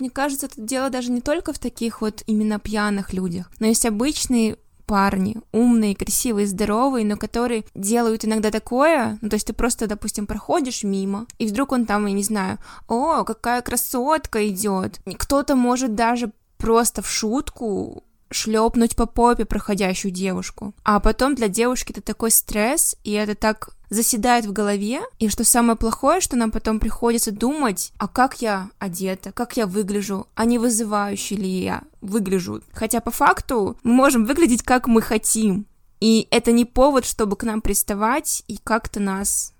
Мне 0.00 0.08
кажется, 0.08 0.46
это 0.46 0.60
дело 0.60 0.88
даже 0.88 1.12
не 1.12 1.20
только 1.20 1.52
в 1.52 1.58
таких 1.58 2.00
вот 2.00 2.22
именно 2.26 2.58
пьяных 2.58 3.12
людях, 3.12 3.50
но 3.60 3.66
есть 3.66 3.84
обычные 3.84 4.56
парни, 4.90 5.36
умные, 5.52 5.94
красивые, 5.94 6.48
здоровые, 6.48 7.04
но 7.04 7.16
которые 7.16 7.62
делают 7.76 8.24
иногда 8.24 8.50
такое, 8.50 9.18
ну, 9.22 9.28
то 9.28 9.34
есть 9.34 9.46
ты 9.46 9.52
просто, 9.52 9.86
допустим, 9.86 10.26
проходишь 10.26 10.82
мимо, 10.82 11.26
и 11.38 11.46
вдруг 11.46 11.70
он 11.70 11.86
там, 11.86 12.06
я 12.06 12.12
не 12.12 12.24
знаю, 12.24 12.58
о, 12.88 13.22
какая 13.22 13.62
красотка 13.62 14.48
идет. 14.48 15.00
Кто-то 15.16 15.54
может 15.54 15.94
даже 15.94 16.32
просто 16.58 17.02
в 17.02 17.08
шутку 17.08 18.02
шлепнуть 18.32 18.96
по 18.96 19.06
попе 19.06 19.44
проходящую 19.44 20.10
девушку. 20.10 20.74
А 20.82 20.98
потом 20.98 21.36
для 21.36 21.46
девушки 21.46 21.92
это 21.92 22.02
такой 22.02 22.32
стресс, 22.32 22.96
и 23.04 23.12
это 23.12 23.36
так 23.36 23.70
заседает 23.90 24.46
в 24.46 24.52
голове, 24.52 25.00
и 25.18 25.28
что 25.28 25.44
самое 25.44 25.76
плохое, 25.76 26.20
что 26.20 26.36
нам 26.36 26.50
потом 26.50 26.80
приходится 26.80 27.32
думать, 27.32 27.92
а 27.98 28.08
как 28.08 28.40
я 28.40 28.70
одета, 28.78 29.32
как 29.32 29.56
я 29.56 29.66
выгляжу, 29.66 30.26
а 30.34 30.44
не 30.44 30.58
вызывающий 30.58 31.36
ли 31.36 31.48
я 31.48 31.82
выгляжу. 32.00 32.62
Хотя 32.72 33.00
по 33.00 33.10
факту 33.10 33.76
мы 33.82 33.92
можем 33.92 34.24
выглядеть 34.24 34.62
как 34.62 34.86
мы 34.86 35.02
хотим, 35.02 35.66
и 36.00 36.26
это 36.30 36.52
не 36.52 36.64
повод, 36.64 37.04
чтобы 37.04 37.36
к 37.36 37.44
нам 37.44 37.60
приставать 37.60 38.42
и 38.48 38.58
как-то 38.62 39.00
нас, 39.00 39.52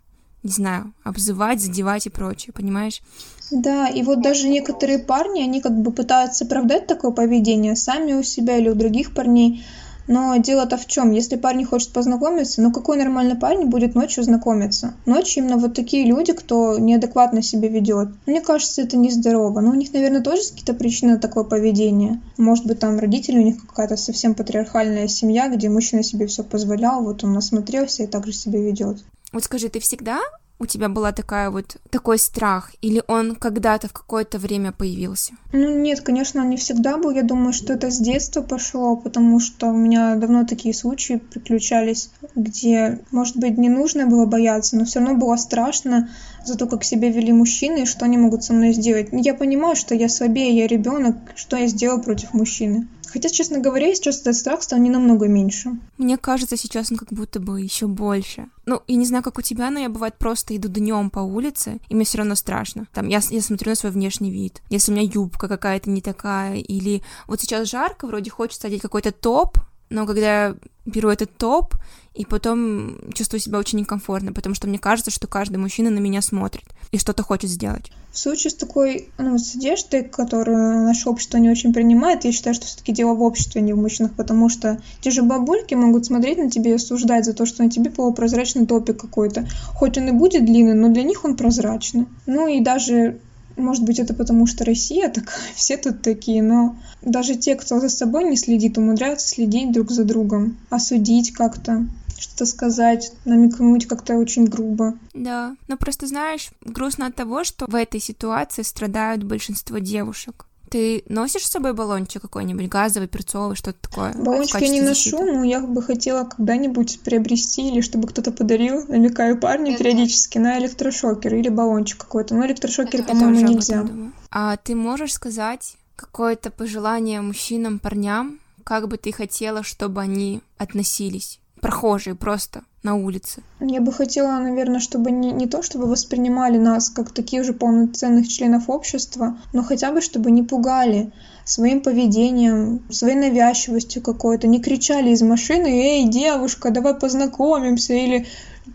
не 0.43 0.51
знаю, 0.51 0.95
обзывать, 1.05 1.61
задевать 1.61 2.07
и 2.07 2.11
прочее, 2.11 2.53
понимаешь? 2.55 3.03
Да, 3.51 3.89
и 3.89 4.03
вот 4.03 4.23
даже 4.23 4.49
некоторые 4.49 5.01
парни, 5.01 5.43
они 5.43 5.61
как 5.61 5.77
бы 5.77 5.93
пытаются 5.93 6.45
оправдать 6.45 6.87
такое 6.87 7.11
поведение 7.11 7.77
сами 7.77 8.13
у 8.13 8.23
себя 8.23 8.57
или 8.57 8.69
у 8.69 8.75
других 8.75 9.13
парней, 9.13 9.65
Но 10.11 10.37
дело-то 10.39 10.77
в 10.77 10.87
чем? 10.87 11.13
Если 11.13 11.37
парень 11.37 11.65
хочет 11.65 11.93
познакомиться, 11.93 12.61
ну 12.61 12.73
какой 12.73 12.97
нормальный 12.97 13.37
парень 13.37 13.67
будет 13.67 13.95
ночью 13.95 14.25
знакомиться? 14.25 14.95
Ночью 15.07 15.45
именно 15.45 15.57
вот 15.57 15.75
такие 15.75 16.05
люди, 16.05 16.33
кто 16.33 16.81
неадекватно 16.81 17.43
себя 17.43 17.69
ведет. 17.69 18.09
Мне 18.27 18.41
кажется, 18.41 18.83
это 18.83 18.97
нездорово. 18.97 19.61
Но 19.61 19.71
у 19.71 19.75
них, 19.75 19.93
наверное, 19.93 20.21
тоже 20.21 20.43
какие-то 20.51 20.75
причины 20.75 21.17
такое 21.21 21.45
поведение. 21.45 22.21
Может 22.39 22.67
быть, 22.67 22.81
там 22.81 22.99
родители 22.99 23.39
у 23.39 23.43
них 23.43 23.65
какая-то 23.65 23.97
совсем 23.97 24.35
патриархальная 24.35 25.07
семья, 25.07 25.49
где 25.49 25.69
мужчина 25.69 26.03
себе 26.03 26.27
все 26.27 26.43
позволял, 26.43 27.05
вот 27.05 27.23
он 27.23 27.33
насмотрелся 27.33 28.03
и 28.03 28.09
так 28.09 28.27
же 28.27 28.33
себя 28.33 28.61
ведет. 28.61 29.05
Вот 29.33 29.45
скажи, 29.45 29.69
ты 29.69 29.79
всегда 29.79 30.19
у 30.61 30.67
тебя 30.67 30.89
была 30.89 31.11
такая 31.13 31.51
вот 31.51 31.79
такой 31.91 32.19
страх, 32.19 32.71
или 32.83 33.03
он 33.09 33.35
когда-то 33.35 33.89
в 33.89 33.93
какое-то 33.93 34.39
время 34.39 34.73
появился? 34.73 35.33
Ну 35.53 35.81
нет, 35.81 36.03
конечно, 36.03 36.43
он 36.43 36.51
не 36.51 36.59
всегда 36.59 36.99
был. 36.99 37.11
Я 37.11 37.23
думаю, 37.23 37.53
что 37.53 37.73
это 37.73 37.91
с 37.91 37.99
детства 37.99 38.43
пошло, 38.43 38.95
потому 38.95 39.41
что 39.41 39.69
у 39.69 39.77
меня 39.77 40.15
давно 40.17 40.45
такие 40.45 40.75
случаи 40.75 41.15
приключались, 41.15 42.11
где, 42.37 43.01
может 43.11 43.39
быть, 43.39 43.57
не 43.57 43.71
нужно 43.71 44.07
было 44.07 44.27
бояться, 44.27 44.77
но 44.77 44.85
все 44.85 45.01
равно 45.01 45.17
было 45.17 45.37
страшно 45.37 46.11
за 46.45 46.57
то, 46.57 46.67
как 46.67 46.85
себя 46.85 47.11
вели 47.11 47.33
мужчины 47.33 47.83
и 47.83 47.87
что 47.87 48.05
они 48.05 48.19
могут 48.19 48.45
со 48.45 48.53
мной 48.53 48.73
сделать. 48.73 49.09
Я 49.13 49.35
понимаю, 49.35 49.77
что 49.77 49.95
я 49.95 50.09
слабее, 50.09 50.57
я 50.57 50.67
ребенок, 50.67 51.17
что 51.35 51.57
я 51.57 51.67
сделал 51.67 52.03
против 52.03 52.35
мужчины. 52.35 52.87
Хотя, 53.13 53.29
честно 53.29 53.59
говоря, 53.59 53.95
сейчас 53.95 54.21
этот 54.21 54.37
страх 54.37 54.63
стал 54.63 54.79
не 54.79 54.91
намного 54.91 55.27
меньше. 55.27 55.71
Мне 55.99 56.17
кажется, 56.17 56.57
сейчас 56.57 56.93
он 56.93 56.99
как 56.99 57.13
будто 57.13 57.41
бы 57.41 57.61
еще 57.61 57.87
больше. 57.87 58.49
Ну, 58.67 58.83
я 58.87 58.97
не 58.97 59.07
знаю, 59.07 59.25
как 59.25 59.39
у 59.39 59.43
тебя, 59.43 59.71
но 59.71 59.81
я 59.81 59.89
бывает 59.89 60.17
просто 60.17 60.57
иду 60.57 60.69
днем 60.69 61.11
по 61.11 61.21
улице, 61.21 61.81
и 61.89 61.95
мне 61.95 62.05
все 62.05 62.19
равно 62.19 62.35
страшно. 62.37 62.87
Там 62.93 63.09
я, 63.09 63.21
я 63.31 63.41
смотрю 63.41 63.71
на 63.71 63.75
свой 63.75 63.93
внешний 63.93 64.31
вид. 64.31 64.63
Если 64.71 64.93
у 64.93 64.95
меня 64.95 65.11
юбка 65.13 65.49
какая-то 65.49 65.91
не 65.91 66.03
такая, 66.03 66.57
или 66.57 67.03
вот 67.27 67.41
сейчас 67.41 67.69
жарко, 67.69 68.07
вроде 68.07 68.31
хочется 68.31 68.69
одеть 68.69 68.83
какой-то 68.83 69.11
топ, 69.13 69.59
но 69.91 70.07
когда 70.07 70.55
беру 70.87 71.11
этот 71.11 71.37
топ, 71.37 71.75
и 72.15 72.25
потом 72.25 73.13
чувствую 73.13 73.41
себя 73.41 73.59
очень 73.59 73.79
некомфортно, 73.79 74.33
потому 74.33 74.55
что 74.55 74.67
мне 74.67 74.79
кажется, 74.79 75.11
что 75.11 75.27
каждый 75.29 75.59
мужчина 75.59 75.91
на 75.91 76.01
меня 76.01 76.23
смотрит 76.23 76.65
и 76.91 76.99
что-то 76.99 77.23
хочет 77.23 77.51
сделать. 77.51 77.93
В 78.11 78.19
случае 78.19 78.51
с 78.51 78.55
такой, 78.55 79.09
ну, 79.19 79.39
с 79.39 79.55
одеждой, 79.55 80.03
которую 80.03 80.85
наше 80.85 81.09
общество 81.09 81.39
не 81.39 81.49
очень 81.49 81.73
принимает, 81.73 82.25
я 82.25 82.33
считаю, 82.33 82.55
что 82.55 82.67
все-таки 82.67 82.93
дело 82.93 83.15
в 83.15 83.23
обществе, 83.23 83.61
а 83.61 83.65
не 83.65 83.73
в 83.73 83.79
мужчинах, 83.79 84.13
потому 84.15 84.49
что 84.49 84.83
те 85.01 85.13
же 85.13 85.23
бабульки 85.23 85.75
могут 85.75 86.07
смотреть 86.07 86.39
на 86.39 86.51
тебя 86.51 86.73
и 86.73 86.75
осуждать 86.75 87.25
за 87.25 87.33
то, 87.33 87.47
что 87.47 87.63
на 87.63 87.71
тебе 87.71 87.91
полупрозрачный 87.91 88.67
топик 88.67 89.01
какой-то. 89.01 89.49
Хоть 89.75 89.97
он 89.97 90.09
и 90.09 90.13
будет 90.13 90.45
длинный, 90.45 90.75
но 90.75 90.89
для 90.89 91.05
них 91.05 91.25
он 91.25 91.37
прозрачный. 91.37 92.07
Ну 92.27 92.49
и 92.49 92.61
даже 92.61 93.21
может 93.57 93.85
быть, 93.85 93.99
это 93.99 94.15
потому, 94.15 94.47
что 94.47 94.65
Россия 94.65 95.09
такая, 95.09 95.35
все 95.55 95.77
тут 95.77 96.03
такие, 96.03 96.43
но 96.43 96.77
даже 97.03 97.35
те, 97.35 97.55
кто 97.55 97.81
за 97.81 97.89
собой 97.89 98.25
не 98.25 98.37
следит, 98.37 98.79
умудряются 98.79 99.29
следить 99.29 99.73
друг 99.73 99.91
за 99.91 100.05
другом, 100.05 100.57
осудить 100.71 101.33
как-то 101.33 101.87
что-то 102.19 102.45
сказать, 102.45 103.13
намекнуть 103.25 103.87
как-то 103.87 104.17
очень 104.17 104.45
грубо. 104.45 104.99
Да, 105.15 105.57
но 105.69 105.79
просто 105.79 106.07
знаешь, 106.07 106.51
грустно 106.61 107.07
от 107.07 107.15
того, 107.15 107.45
что 107.45 107.65
в 107.67 107.75
этой 107.75 107.99
ситуации 107.99 108.63
страдают 108.63 109.25
большинство 109.25 109.79
девушек. 109.79 110.45
Ты 110.71 111.03
носишь 111.09 111.47
с 111.47 111.51
собой 111.51 111.75
баллончик 111.75 112.23
какой-нибудь 112.23 112.69
газовый, 112.69 113.09
перцовый, 113.09 113.57
что-то 113.57 113.79
такое? 113.89 114.15
Баллончик 114.15 114.61
я 114.61 114.69
не 114.69 114.81
ношу, 114.81 115.19
но 115.19 115.43
я 115.43 115.61
бы 115.61 115.83
хотела 115.83 116.25
когда-нибудь 116.25 117.01
приобрести 117.01 117.69
или 117.69 117.81
чтобы 117.81 118.07
кто-то 118.07 118.31
подарил, 118.31 118.87
намекаю 118.87 119.37
парню 119.39 119.73
Это... 119.73 119.83
периодически 119.83 120.39
на 120.39 120.59
электрошокер 120.61 121.35
или 121.35 121.49
баллончик 121.49 121.99
какой-то. 121.99 122.37
Но 122.37 122.47
электрошокер, 122.47 123.05
по-моему, 123.05 123.41
нельзя. 123.41 123.85
А 124.31 124.57
ты 124.57 124.77
можешь 124.77 125.15
сказать 125.15 125.77
какое-то 125.97 126.53
пожелание 126.53 127.21
мужчинам, 127.21 127.81
парням, 127.81 128.39
как 128.63 128.87
бы 128.87 128.97
ты 128.97 129.11
хотела, 129.11 129.65
чтобы 129.65 130.01
они 130.01 130.41
относились? 130.57 131.41
Прохожие 131.61 132.15
просто 132.15 132.63
на 132.83 132.95
улице. 132.95 133.43
Я 133.61 133.81
бы 133.81 133.93
хотела, 133.93 134.39
наверное, 134.39 134.81
чтобы 134.81 135.11
не, 135.11 135.33
не 135.33 135.47
то, 135.47 135.63
чтобы 135.63 135.87
воспринимали 135.87 136.57
нас 136.57 136.89
как 136.89 137.11
таких 137.11 137.45
же 137.45 137.53
полноценных 137.53 138.29
членов 138.29 138.71
общества, 138.71 139.37
но 139.53 139.63
хотя 139.63 139.93
бы, 139.93 140.01
чтобы 140.01 140.31
не 140.31 140.43
пугали 140.43 141.13
своим 141.45 141.83
поведением, 141.83 142.83
своей 142.91 143.17
навязчивостью 143.17 144.03
какой-то, 144.03 144.47
не 144.47 144.61
кричали 144.61 145.11
из 145.11 145.21
машины 145.23 145.67
«Эй, 145.67 146.09
девушка, 146.09 146.71
давай 146.71 146.95
познакомимся!» 146.95 147.93
или 147.93 148.27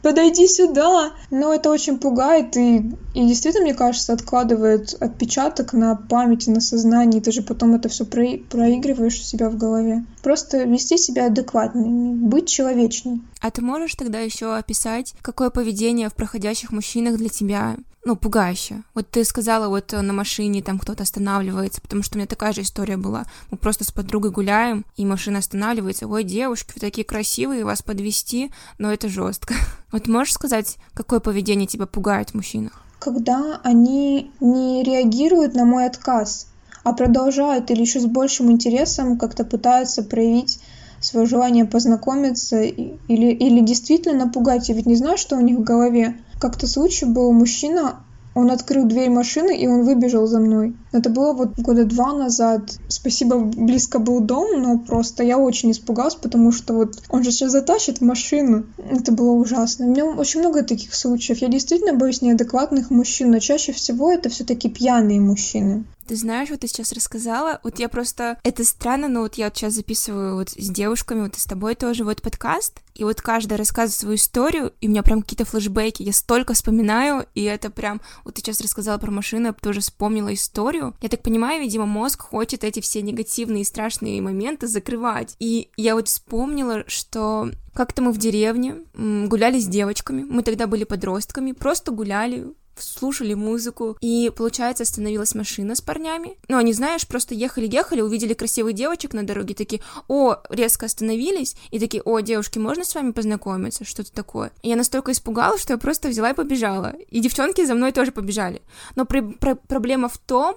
подойди 0.01 0.47
сюда. 0.47 1.11
Но 1.31 1.53
это 1.53 1.69
очень 1.69 1.97
пугает 1.97 2.55
и, 2.57 2.91
и 3.13 3.27
действительно, 3.27 3.65
мне 3.65 3.73
кажется, 3.73 4.13
откладывает 4.13 4.95
отпечаток 4.99 5.73
на 5.73 5.95
памяти, 5.95 6.49
на 6.49 6.61
сознании. 6.61 7.19
Ты 7.19 7.31
же 7.31 7.41
потом 7.41 7.75
это 7.75 7.89
все 7.89 8.05
про, 8.05 8.37
проигрываешь 8.49 9.19
у 9.19 9.23
себя 9.23 9.49
в 9.49 9.57
голове. 9.57 10.05
Просто 10.21 10.63
вести 10.63 10.97
себя 10.97 11.27
адекватно, 11.27 11.83
быть 11.85 12.47
человечней. 12.47 13.21
А 13.41 13.51
ты 13.51 13.61
можешь 13.61 13.95
тогда 13.95 14.19
еще 14.19 14.55
описать, 14.55 15.13
какое 15.21 15.49
поведение 15.49 16.09
в 16.09 16.15
проходящих 16.15 16.71
мужчинах 16.71 17.17
для 17.17 17.29
тебя 17.29 17.75
ну, 18.05 18.15
пугающе. 18.15 18.83
Вот 18.93 19.09
ты 19.09 19.25
сказала, 19.25 19.67
вот 19.67 19.91
на 19.91 20.13
машине 20.13 20.61
там 20.61 20.77
кто-то 20.77 21.01
останавливается, 21.01 21.81
потому 21.81 22.03
что 22.03 22.15
у 22.15 22.17
меня 22.19 22.27
такая 22.27 22.53
же 22.53 22.61
история 22.61 22.97
была. 22.97 23.25
Мы 23.49 23.57
просто 23.57 23.83
с 23.83 23.91
подругой 23.91 24.29
гуляем, 24.29 24.85
и 24.95 25.05
машина 25.05 25.39
останавливается. 25.39 26.07
Ой, 26.07 26.23
девушки, 26.23 26.73
вы 26.75 26.81
такие 26.81 27.03
красивые, 27.03 27.65
вас 27.65 27.81
подвести, 27.81 28.51
но 28.77 28.93
это 28.93 29.09
жестко. 29.09 29.55
Вот 29.91 30.07
можешь 30.09 30.33
сказать, 30.33 30.77
какое 30.93 31.21
поведение 31.21 31.67
тебя 31.67 31.85
пугает 31.85 32.31
в 32.31 32.33
мужчинах? 32.33 32.73
Когда 32.99 33.61
они 33.63 34.29
не 34.41 34.83
реагируют 34.83 35.55
на 35.55 35.63
мой 35.63 35.85
отказ, 35.85 36.47
а 36.83 36.91
продолжают 36.91 37.71
или 37.71 37.81
еще 37.81 38.01
с 38.01 38.05
большим 38.05 38.51
интересом 38.51 39.17
как-то 39.17 39.45
пытаются 39.45 40.03
проявить 40.03 40.59
свое 41.05 41.25
желание 41.25 41.65
познакомиться 41.65 42.61
или, 42.61 43.27
или 43.31 43.59
действительно 43.61 44.25
напугать. 44.25 44.69
Я 44.69 44.75
ведь 44.75 44.85
не 44.85 44.95
знаю, 44.95 45.17
что 45.17 45.37
у 45.37 45.41
них 45.41 45.59
в 45.59 45.63
голове. 45.63 46.17
Как-то 46.39 46.67
случай 46.67 47.05
был, 47.05 47.31
мужчина, 47.31 47.99
он 48.35 48.51
открыл 48.51 48.85
дверь 48.85 49.09
машины, 49.09 49.55
и 49.57 49.65
он 49.65 49.83
выбежал 49.83 50.27
за 50.27 50.39
мной. 50.39 50.75
Это 50.91 51.09
было 51.09 51.31
вот 51.31 51.57
года 51.57 51.85
два 51.85 52.11
назад. 52.13 52.77
Спасибо, 52.89 53.39
близко 53.39 53.97
был 53.97 54.19
дом, 54.19 54.61
но 54.61 54.77
просто 54.77 55.23
я 55.23 55.37
очень 55.37 55.71
испугалась, 55.71 56.15
потому 56.15 56.51
что 56.51 56.73
вот 56.73 57.01
он 57.09 57.23
же 57.23 57.31
сейчас 57.31 57.53
затащит 57.53 58.01
машину. 58.01 58.65
Это 58.77 59.13
было 59.13 59.31
ужасно. 59.31 59.85
У 59.85 59.89
меня 59.89 60.05
очень 60.05 60.41
много 60.41 60.63
таких 60.63 60.93
случаев. 60.93 61.37
Я 61.37 61.47
действительно 61.47 61.93
боюсь 61.93 62.21
неадекватных 62.21 62.89
мужчин, 62.89 63.31
но 63.31 63.39
чаще 63.39 63.71
всего 63.71 64.11
это 64.11 64.27
все-таки 64.29 64.69
пьяные 64.69 65.21
мужчины. 65.21 65.85
Ты 66.07 66.15
знаешь, 66.15 66.49
вот 66.51 66.59
ты 66.59 66.67
сейчас 66.67 66.91
рассказала, 66.91 67.59
вот 67.63 67.79
я 67.79 67.89
просто... 67.89 68.37
Это 68.43 68.63
странно, 68.63 69.07
но 69.07 69.21
вот 69.21 69.35
я 69.35 69.45
вот 69.45 69.57
сейчас 69.57 69.73
записываю 69.73 70.35
вот 70.35 70.49
с 70.49 70.69
девушками, 70.69 71.21
вот 71.21 71.35
и 71.35 71.39
с 71.39 71.45
тобой 71.45 71.73
тоже 71.73 72.03
вот 72.03 72.21
подкаст, 72.21 72.81
и 72.93 73.03
вот 73.03 73.21
каждая 73.21 73.57
рассказывает 73.57 73.93
свою 73.93 74.15
историю, 74.15 74.73
и 74.81 74.87
у 74.87 74.91
меня 74.91 75.01
прям 75.01 75.23
какие-то 75.23 75.45
флешбеки, 75.45 76.03
я 76.03 76.13
столько 76.13 76.53
вспоминаю, 76.53 77.25
и 77.33 77.41
это 77.43 77.71
прям... 77.71 78.01
Вот 78.23 78.35
ты 78.35 78.41
сейчас 78.41 78.61
рассказала 78.61 78.99
про 78.99 79.09
машину, 79.09 79.47
я 79.47 79.53
тоже 79.53 79.81
вспомнила 79.81 80.31
историю. 80.31 80.95
Я 81.01 81.09
так 81.09 81.23
понимаю, 81.23 81.61
видимо, 81.61 81.87
мозг 81.87 82.21
хочет 82.21 82.63
эти 82.63 82.81
все 82.81 83.01
негативные 83.01 83.63
и 83.63 83.65
страшные 83.65 84.21
моменты 84.21 84.67
закрывать. 84.67 85.35
И 85.39 85.69
я 85.75 85.95
вот 85.95 86.07
вспомнила, 86.07 86.83
что 86.85 87.49
как-то 87.73 88.03
мы 88.03 88.11
в 88.11 88.17
деревне 88.17 88.75
гуляли 88.93 89.59
с 89.59 89.65
девочками, 89.65 90.23
мы 90.23 90.43
тогда 90.43 90.67
были 90.67 90.83
подростками, 90.83 91.51
просто 91.51 91.91
гуляли, 91.91 92.53
слушали 92.77 93.33
музыку, 93.33 93.97
и, 94.01 94.31
получается, 94.35 94.83
остановилась 94.83 95.35
машина 95.35 95.75
с 95.75 95.81
парнями. 95.81 96.37
Ну, 96.47 96.57
они, 96.57 96.73
знаешь, 96.73 97.07
просто 97.07 97.35
ехали-ехали, 97.35 98.01
увидели 98.01 98.33
красивых 98.33 98.73
девочек 98.73 99.13
на 99.13 99.23
дороге, 99.23 99.55
такие, 99.55 99.81
о, 100.07 100.37
резко 100.49 100.85
остановились, 100.85 101.55
и 101.71 101.79
такие, 101.79 102.03
о, 102.03 102.19
девушки, 102.19 102.59
можно 102.59 102.83
с 102.83 102.95
вами 102.95 103.11
познакомиться, 103.11 103.85
что-то 103.85 104.11
такое. 104.11 104.51
И 104.61 104.69
я 104.69 104.75
настолько 104.75 105.11
испугалась, 105.11 105.61
что 105.61 105.73
я 105.73 105.77
просто 105.77 106.09
взяла 106.09 106.31
и 106.31 106.35
побежала. 106.35 106.93
И 107.09 107.19
девчонки 107.19 107.65
за 107.65 107.75
мной 107.75 107.91
тоже 107.91 108.11
побежали. 108.11 108.61
Но 108.95 109.05
при, 109.05 109.21
про, 109.21 109.55
проблема 109.55 110.09
в 110.09 110.17
том, 110.17 110.55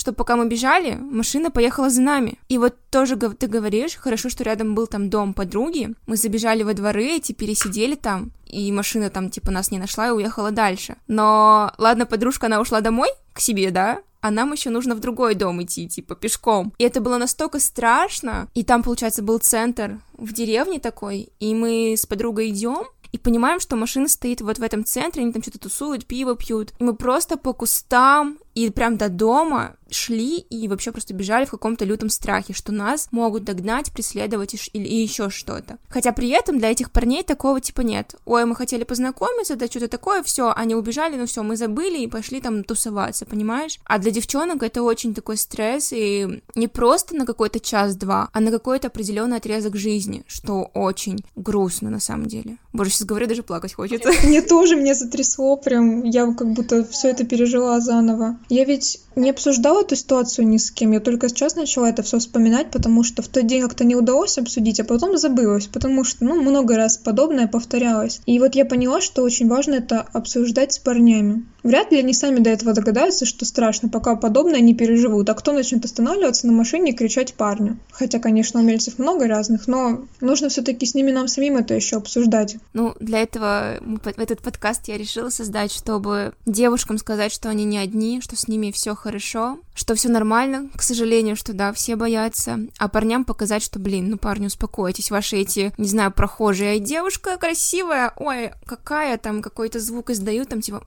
что 0.00 0.14
пока 0.14 0.34
мы 0.34 0.48
бежали, 0.48 0.94
машина 0.94 1.50
поехала 1.50 1.90
за 1.90 2.00
нами. 2.00 2.38
И 2.48 2.56
вот 2.56 2.74
тоже 2.90 3.16
ты 3.16 3.46
говоришь, 3.46 3.96
хорошо, 3.96 4.30
что 4.30 4.42
рядом 4.44 4.74
был 4.74 4.86
там 4.86 5.10
дом 5.10 5.34
подруги, 5.34 5.94
мы 6.06 6.16
забежали 6.16 6.62
во 6.62 6.72
дворы, 6.72 7.04
эти 7.04 7.32
пересидели 7.32 7.96
там, 7.96 8.32
и 8.46 8.72
машина 8.72 9.10
там 9.10 9.28
типа 9.28 9.50
нас 9.50 9.70
не 9.70 9.78
нашла 9.78 10.08
и 10.08 10.12
уехала 10.12 10.52
дальше. 10.52 10.96
Но 11.06 11.70
ладно, 11.76 12.06
подружка, 12.06 12.46
она 12.46 12.62
ушла 12.62 12.80
домой 12.80 13.10
к 13.34 13.40
себе, 13.40 13.70
да, 13.70 14.00
а 14.22 14.30
нам 14.30 14.52
еще 14.52 14.70
нужно 14.70 14.94
в 14.94 15.00
другой 15.00 15.34
дом 15.34 15.62
идти, 15.62 15.86
типа, 15.86 16.14
пешком. 16.14 16.72
И 16.78 16.84
это 16.84 17.02
было 17.02 17.18
настолько 17.18 17.60
страшно, 17.60 18.48
и 18.54 18.64
там, 18.64 18.82
получается, 18.82 19.22
был 19.22 19.38
центр 19.38 20.00
в 20.16 20.32
деревне 20.32 20.80
такой, 20.80 21.28
и 21.40 21.54
мы 21.54 21.94
с 21.94 22.06
подругой 22.06 22.48
идем, 22.48 22.86
и 23.12 23.18
понимаем, 23.18 23.60
что 23.60 23.76
машина 23.76 24.08
стоит 24.08 24.40
вот 24.40 24.58
в 24.58 24.62
этом 24.62 24.84
центре, 24.84 25.22
они 25.22 25.32
там 25.32 25.42
что-то 25.42 25.58
тусуют, 25.58 26.06
пиво 26.06 26.36
пьют. 26.36 26.72
И 26.78 26.84
мы 26.84 26.94
просто 26.94 27.36
по 27.36 27.52
кустам 27.52 28.38
и 28.66 28.70
прям 28.70 28.96
до 28.96 29.08
дома 29.08 29.76
шли 29.90 30.38
и 30.38 30.68
вообще 30.68 30.92
просто 30.92 31.14
бежали 31.14 31.44
в 31.44 31.50
каком-то 31.50 31.84
лютом 31.84 32.10
страхе, 32.10 32.52
что 32.52 32.72
нас 32.72 33.08
могут 33.10 33.44
догнать, 33.44 33.92
преследовать 33.92 34.54
или 34.72 34.88
еще 34.88 35.30
что-то. 35.30 35.78
Хотя 35.88 36.12
при 36.12 36.28
этом 36.28 36.58
для 36.58 36.70
этих 36.70 36.90
парней 36.90 37.22
такого 37.22 37.60
типа 37.60 37.80
нет. 37.80 38.14
Ой, 38.24 38.44
мы 38.44 38.54
хотели 38.54 38.84
познакомиться, 38.84 39.56
да 39.56 39.66
что-то 39.66 39.88
такое, 39.88 40.22
все, 40.22 40.52
они 40.54 40.74
убежали, 40.74 41.16
ну 41.16 41.26
все, 41.26 41.42
мы 41.42 41.56
забыли 41.56 41.98
и 41.98 42.06
пошли 42.06 42.40
там 42.40 42.64
тусоваться, 42.64 43.26
понимаешь? 43.26 43.78
А 43.84 43.98
для 43.98 44.10
девчонок 44.10 44.62
это 44.62 44.82
очень 44.82 45.14
такой 45.14 45.36
стресс 45.36 45.92
и 45.92 46.42
не 46.54 46.68
просто 46.68 47.14
на 47.16 47.26
какой-то 47.26 47.60
час-два, 47.60 48.28
а 48.32 48.40
на 48.40 48.50
какой-то 48.50 48.88
определенный 48.88 49.38
отрезок 49.38 49.76
жизни, 49.76 50.24
что 50.26 50.70
очень 50.74 51.18
грустно 51.36 51.90
на 51.90 52.00
самом 52.00 52.26
деле. 52.26 52.58
Боже, 52.72 52.90
сейчас 52.90 53.04
говорю, 53.04 53.26
даже 53.26 53.42
плакать 53.42 53.74
хочется. 53.74 54.10
Мне 54.24 54.42
тоже, 54.42 54.76
меня 54.76 54.94
затрясло 54.94 55.56
прям, 55.56 56.04
я 56.04 56.32
как 56.34 56.52
будто 56.52 56.84
все 56.84 57.08
это 57.08 57.24
пережила 57.24 57.80
заново. 57.80 58.38
Я 58.50 58.64
ведь 58.64 58.98
не 59.16 59.30
обсуждала 59.30 59.82
эту 59.82 59.96
ситуацию 59.96 60.46
ни 60.46 60.56
с 60.56 60.70
кем, 60.70 60.92
я 60.92 61.00
только 61.00 61.28
сейчас 61.28 61.56
начала 61.56 61.88
это 61.88 62.02
все 62.02 62.18
вспоминать, 62.18 62.70
потому 62.70 63.02
что 63.02 63.22
в 63.22 63.28
тот 63.28 63.46
день 63.46 63.62
как-то 63.62 63.84
не 63.84 63.96
удалось 63.96 64.38
обсудить, 64.38 64.80
а 64.80 64.84
потом 64.84 65.18
забылось, 65.18 65.66
потому 65.66 66.04
что, 66.04 66.24
ну, 66.24 66.40
много 66.40 66.76
раз 66.76 66.96
подобное 66.96 67.48
повторялось. 67.48 68.20
И 68.26 68.38
вот 68.38 68.54
я 68.54 68.64
поняла, 68.64 69.00
что 69.00 69.22
очень 69.22 69.48
важно 69.48 69.74
это 69.74 70.00
обсуждать 70.12 70.72
с 70.72 70.78
парнями. 70.78 71.44
Вряд 71.62 71.92
ли 71.92 71.98
они 71.98 72.14
сами 72.14 72.38
до 72.38 72.50
этого 72.50 72.72
догадаются, 72.72 73.26
что 73.26 73.44
страшно, 73.44 73.88
пока 73.88 74.16
подобное 74.16 74.60
не 74.60 74.74
переживут. 74.74 75.28
А 75.28 75.34
кто 75.34 75.52
начнет 75.52 75.84
останавливаться 75.84 76.46
на 76.46 76.52
машине 76.52 76.92
и 76.92 76.96
кричать 76.96 77.34
парню? 77.34 77.78
Хотя, 77.90 78.18
конечно, 78.18 78.60
умельцев 78.60 78.98
много 78.98 79.26
разных, 79.26 79.68
но 79.68 80.04
нужно 80.20 80.48
все-таки 80.48 80.86
с 80.86 80.94
ними 80.94 81.10
нам 81.10 81.28
самим 81.28 81.58
это 81.58 81.74
еще 81.74 81.96
обсуждать. 81.96 82.56
Ну, 82.72 82.94
для 82.98 83.20
этого 83.20 83.78
этот 84.16 84.40
подкаст 84.40 84.88
я 84.88 84.96
решила 84.96 85.28
создать, 85.28 85.72
чтобы 85.72 86.32
девушкам 86.46 86.96
сказать, 86.96 87.32
что 87.32 87.50
они 87.50 87.64
не 87.64 87.76
одни, 87.76 88.20
что 88.22 88.36
с 88.36 88.48
ними 88.48 88.70
все 88.70 88.94
хорошо, 88.94 89.09
что 89.18 89.94
все 89.94 90.08
нормально, 90.08 90.68
к 90.76 90.82
сожалению, 90.82 91.36
что 91.36 91.52
да, 91.52 91.72
все 91.72 91.96
боятся, 91.96 92.60
а 92.78 92.88
парням 92.88 93.24
показать, 93.24 93.62
что, 93.62 93.78
блин, 93.78 94.10
ну, 94.10 94.18
парни, 94.18 94.46
успокойтесь, 94.46 95.10
ваши 95.10 95.36
эти, 95.36 95.72
не 95.78 95.88
знаю, 95.88 96.12
прохожие, 96.12 96.78
девушка 96.78 97.36
красивая, 97.36 98.12
ой, 98.16 98.52
какая 98.64 99.18
там, 99.18 99.42
какой-то 99.42 99.80
звук 99.80 100.10
издают, 100.10 100.48
там, 100.48 100.60
типа, 100.60 100.82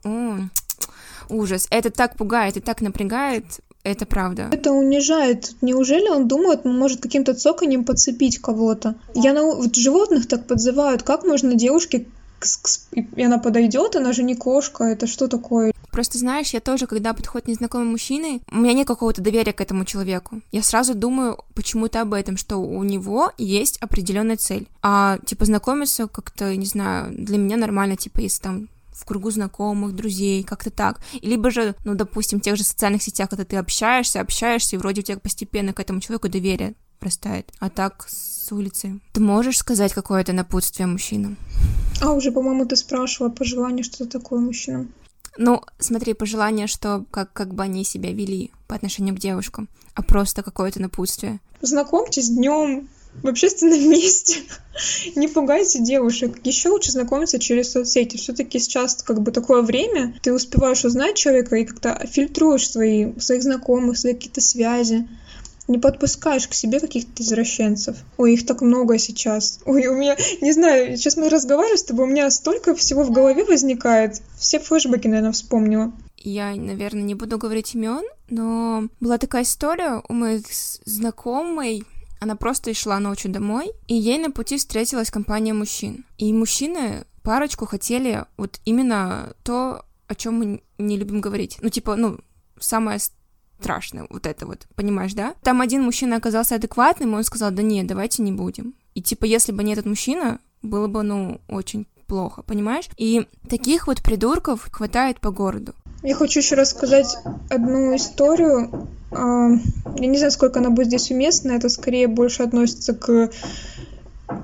ужас. 1.28 1.66
Это 1.70 1.90
так 1.90 2.16
пугает 2.16 2.56
и 2.56 2.60
так 2.60 2.80
напрягает, 2.80 3.44
это 3.82 4.06
правда. 4.06 4.48
Это 4.50 4.72
унижает. 4.72 5.52
Неужели 5.60 6.08
он 6.08 6.26
думает, 6.26 6.64
может 6.64 7.02
каким-то 7.02 7.34
цоканем 7.34 7.84
подцепить 7.84 8.38
кого-то? 8.38 8.94
Я 9.14 9.34
на 9.34 9.42
вот 9.42 9.76
животных 9.76 10.26
так 10.26 10.46
подзывают. 10.46 11.02
Как 11.02 11.24
можно 11.24 11.54
девушке 11.54 12.06
и 12.92 13.22
она 13.22 13.38
подойдет, 13.38 13.96
она 13.96 14.12
же 14.12 14.22
не 14.22 14.34
кошка, 14.34 14.84
это 14.84 15.06
что 15.06 15.28
такое? 15.28 15.72
Просто 15.90 16.18
знаешь, 16.18 16.50
я 16.50 16.60
тоже, 16.60 16.86
когда 16.86 17.12
подходит 17.12 17.46
незнакомый 17.46 17.86
мужчина, 17.86 18.40
у 18.50 18.56
меня 18.56 18.72
нет 18.72 18.86
какого-то 18.86 19.22
доверия 19.22 19.52
к 19.52 19.60
этому 19.60 19.84
человеку. 19.84 20.40
Я 20.50 20.62
сразу 20.62 20.94
думаю 20.94 21.38
почему-то 21.54 22.00
об 22.00 22.14
этом, 22.14 22.36
что 22.36 22.56
у 22.56 22.82
него 22.82 23.32
есть 23.38 23.78
определенная 23.78 24.36
цель. 24.36 24.66
А 24.82 25.18
типа 25.24 25.44
знакомиться 25.44 26.08
как-то, 26.08 26.54
не 26.56 26.66
знаю, 26.66 27.14
для 27.16 27.38
меня 27.38 27.56
нормально, 27.56 27.96
типа, 27.96 28.20
если 28.20 28.42
там 28.42 28.68
в 28.94 29.04
кругу 29.04 29.30
знакомых, 29.30 29.94
друзей, 29.94 30.42
как-то 30.44 30.70
так. 30.70 31.00
Либо 31.20 31.50
же, 31.50 31.74
ну, 31.84 31.94
допустим, 31.94 32.40
в 32.40 32.42
тех 32.42 32.56
же 32.56 32.64
социальных 32.64 33.02
сетях, 33.02 33.28
когда 33.28 33.44
ты 33.44 33.56
общаешься, 33.56 34.20
общаешься, 34.20 34.76
и 34.76 34.78
вроде 34.78 35.00
у 35.00 35.04
тебя 35.04 35.18
постепенно 35.18 35.72
к 35.72 35.80
этому 35.80 36.00
человеку 36.00 36.28
доверие 36.28 36.74
растает. 37.04 37.52
А 37.60 37.70
так 37.70 38.06
с 38.08 38.50
улицы. 38.50 39.00
Ты 39.12 39.20
можешь 39.20 39.58
сказать 39.58 39.92
какое-то 39.92 40.32
напутствие 40.32 40.86
мужчинам? 40.86 41.36
А 42.00 42.12
уже, 42.12 42.32
по-моему, 42.32 42.66
ты 42.66 42.76
спрашивала 42.76 43.30
пожелание, 43.30 43.84
что 43.84 44.06
такое 44.06 44.40
мужчинам. 44.40 44.92
Ну, 45.36 45.62
смотри, 45.78 46.14
пожелание, 46.14 46.66
что 46.66 47.04
как, 47.10 47.32
как 47.32 47.54
бы 47.54 47.62
они 47.62 47.84
себя 47.84 48.12
вели 48.12 48.50
по 48.68 48.74
отношению 48.74 49.14
к 49.14 49.18
девушкам, 49.18 49.68
а 49.94 50.02
просто 50.02 50.42
какое-то 50.42 50.80
напутствие. 50.80 51.40
Знакомьтесь 51.60 52.28
днем, 52.28 52.88
в 53.22 53.28
общественном 53.28 53.80
месте. 53.90 54.36
Не 55.14 55.28
пугайте 55.28 55.80
девушек. 55.80 56.38
Еще 56.44 56.68
лучше 56.68 56.92
знакомиться 56.92 57.38
через 57.38 57.72
соцсети. 57.72 58.16
Все-таки 58.16 58.58
сейчас 58.58 59.02
как 59.02 59.20
бы 59.20 59.30
такое 59.30 59.62
время, 59.62 60.14
ты 60.22 60.32
успеваешь 60.32 60.84
узнать 60.84 61.16
человека 61.16 61.56
и 61.56 61.64
как-то 61.64 62.06
фильтруешь 62.06 62.68
свои, 62.68 63.18
своих 63.18 63.42
знакомых, 63.42 63.98
свои 63.98 64.14
какие-то 64.14 64.40
связи. 64.40 65.06
Не 65.66 65.78
подпускаешь 65.78 66.46
к 66.46 66.54
себе 66.54 66.80
каких-то 66.80 67.22
извращенцев. 67.22 67.96
Ой, 68.16 68.34
их 68.34 68.46
так 68.46 68.60
много 68.60 68.98
сейчас. 68.98 69.60
Ой, 69.64 69.86
у 69.86 69.94
меня, 69.94 70.16
не 70.40 70.52
знаю, 70.52 70.96
сейчас 70.96 71.16
мы 71.16 71.28
разговариваем 71.28 71.78
с 71.78 71.84
тобой, 71.84 72.06
у 72.06 72.10
меня 72.10 72.30
столько 72.30 72.74
всего 72.74 73.02
в 73.02 73.10
голове 73.10 73.44
возникает. 73.44 74.20
Все 74.38 74.58
флешбеки, 74.58 75.06
наверное, 75.06 75.32
вспомнила. 75.32 75.92
Я, 76.18 76.54
наверное, 76.54 77.02
не 77.02 77.14
буду 77.14 77.38
говорить 77.38 77.74
имен, 77.74 78.04
но 78.30 78.88
была 79.00 79.18
такая 79.18 79.42
история 79.42 80.02
у 80.08 80.12
моих 80.12 80.44
знакомой, 80.84 81.84
она 82.20 82.36
просто 82.36 82.72
шла 82.72 82.98
ночью 82.98 83.30
домой, 83.30 83.72
и 83.86 83.94
ей 83.94 84.18
на 84.18 84.30
пути 84.30 84.56
встретилась 84.56 85.10
компания 85.10 85.52
мужчин. 85.52 86.06
И 86.16 86.32
мужчины 86.32 87.04
парочку 87.22 87.66
хотели 87.66 88.24
вот 88.38 88.60
именно 88.64 89.34
то, 89.42 89.84
о 90.06 90.14
чем 90.14 90.38
мы 90.38 90.62
не 90.78 90.96
любим 90.96 91.20
говорить. 91.20 91.58
Ну, 91.60 91.68
типа, 91.68 91.96
ну, 91.96 92.18
самое 92.58 92.98
страшное, 93.60 94.06
вот 94.10 94.26
это 94.26 94.46
вот, 94.46 94.66
понимаешь, 94.74 95.14
да? 95.14 95.34
Там 95.42 95.60
один 95.60 95.82
мужчина 95.82 96.16
оказался 96.16 96.56
адекватным, 96.56 97.12
и 97.12 97.16
он 97.16 97.24
сказал, 97.24 97.50
да 97.50 97.62
нет, 97.62 97.86
давайте 97.86 98.22
не 98.22 98.32
будем. 98.32 98.74
И 98.94 99.02
типа, 99.02 99.24
если 99.24 99.52
бы 99.52 99.64
не 99.64 99.72
этот 99.72 99.86
мужчина, 99.86 100.38
было 100.62 100.86
бы, 100.86 101.02
ну, 101.02 101.40
очень 101.48 101.86
плохо, 102.06 102.42
понимаешь? 102.42 102.88
И 102.96 103.26
таких 103.48 103.86
вот 103.86 104.02
придурков 104.02 104.68
хватает 104.70 105.20
по 105.20 105.30
городу. 105.30 105.72
Я 106.02 106.14
хочу 106.14 106.40
еще 106.40 106.54
рассказать 106.54 107.16
одну 107.48 107.96
историю. 107.96 108.88
Я 109.10 110.06
не 110.06 110.18
знаю, 110.18 110.30
сколько 110.30 110.60
она 110.60 110.68
будет 110.68 110.88
здесь 110.88 111.10
уместна. 111.10 111.52
Это 111.52 111.70
скорее 111.70 112.08
больше 112.08 112.42
относится 112.42 112.92
к 112.94 113.30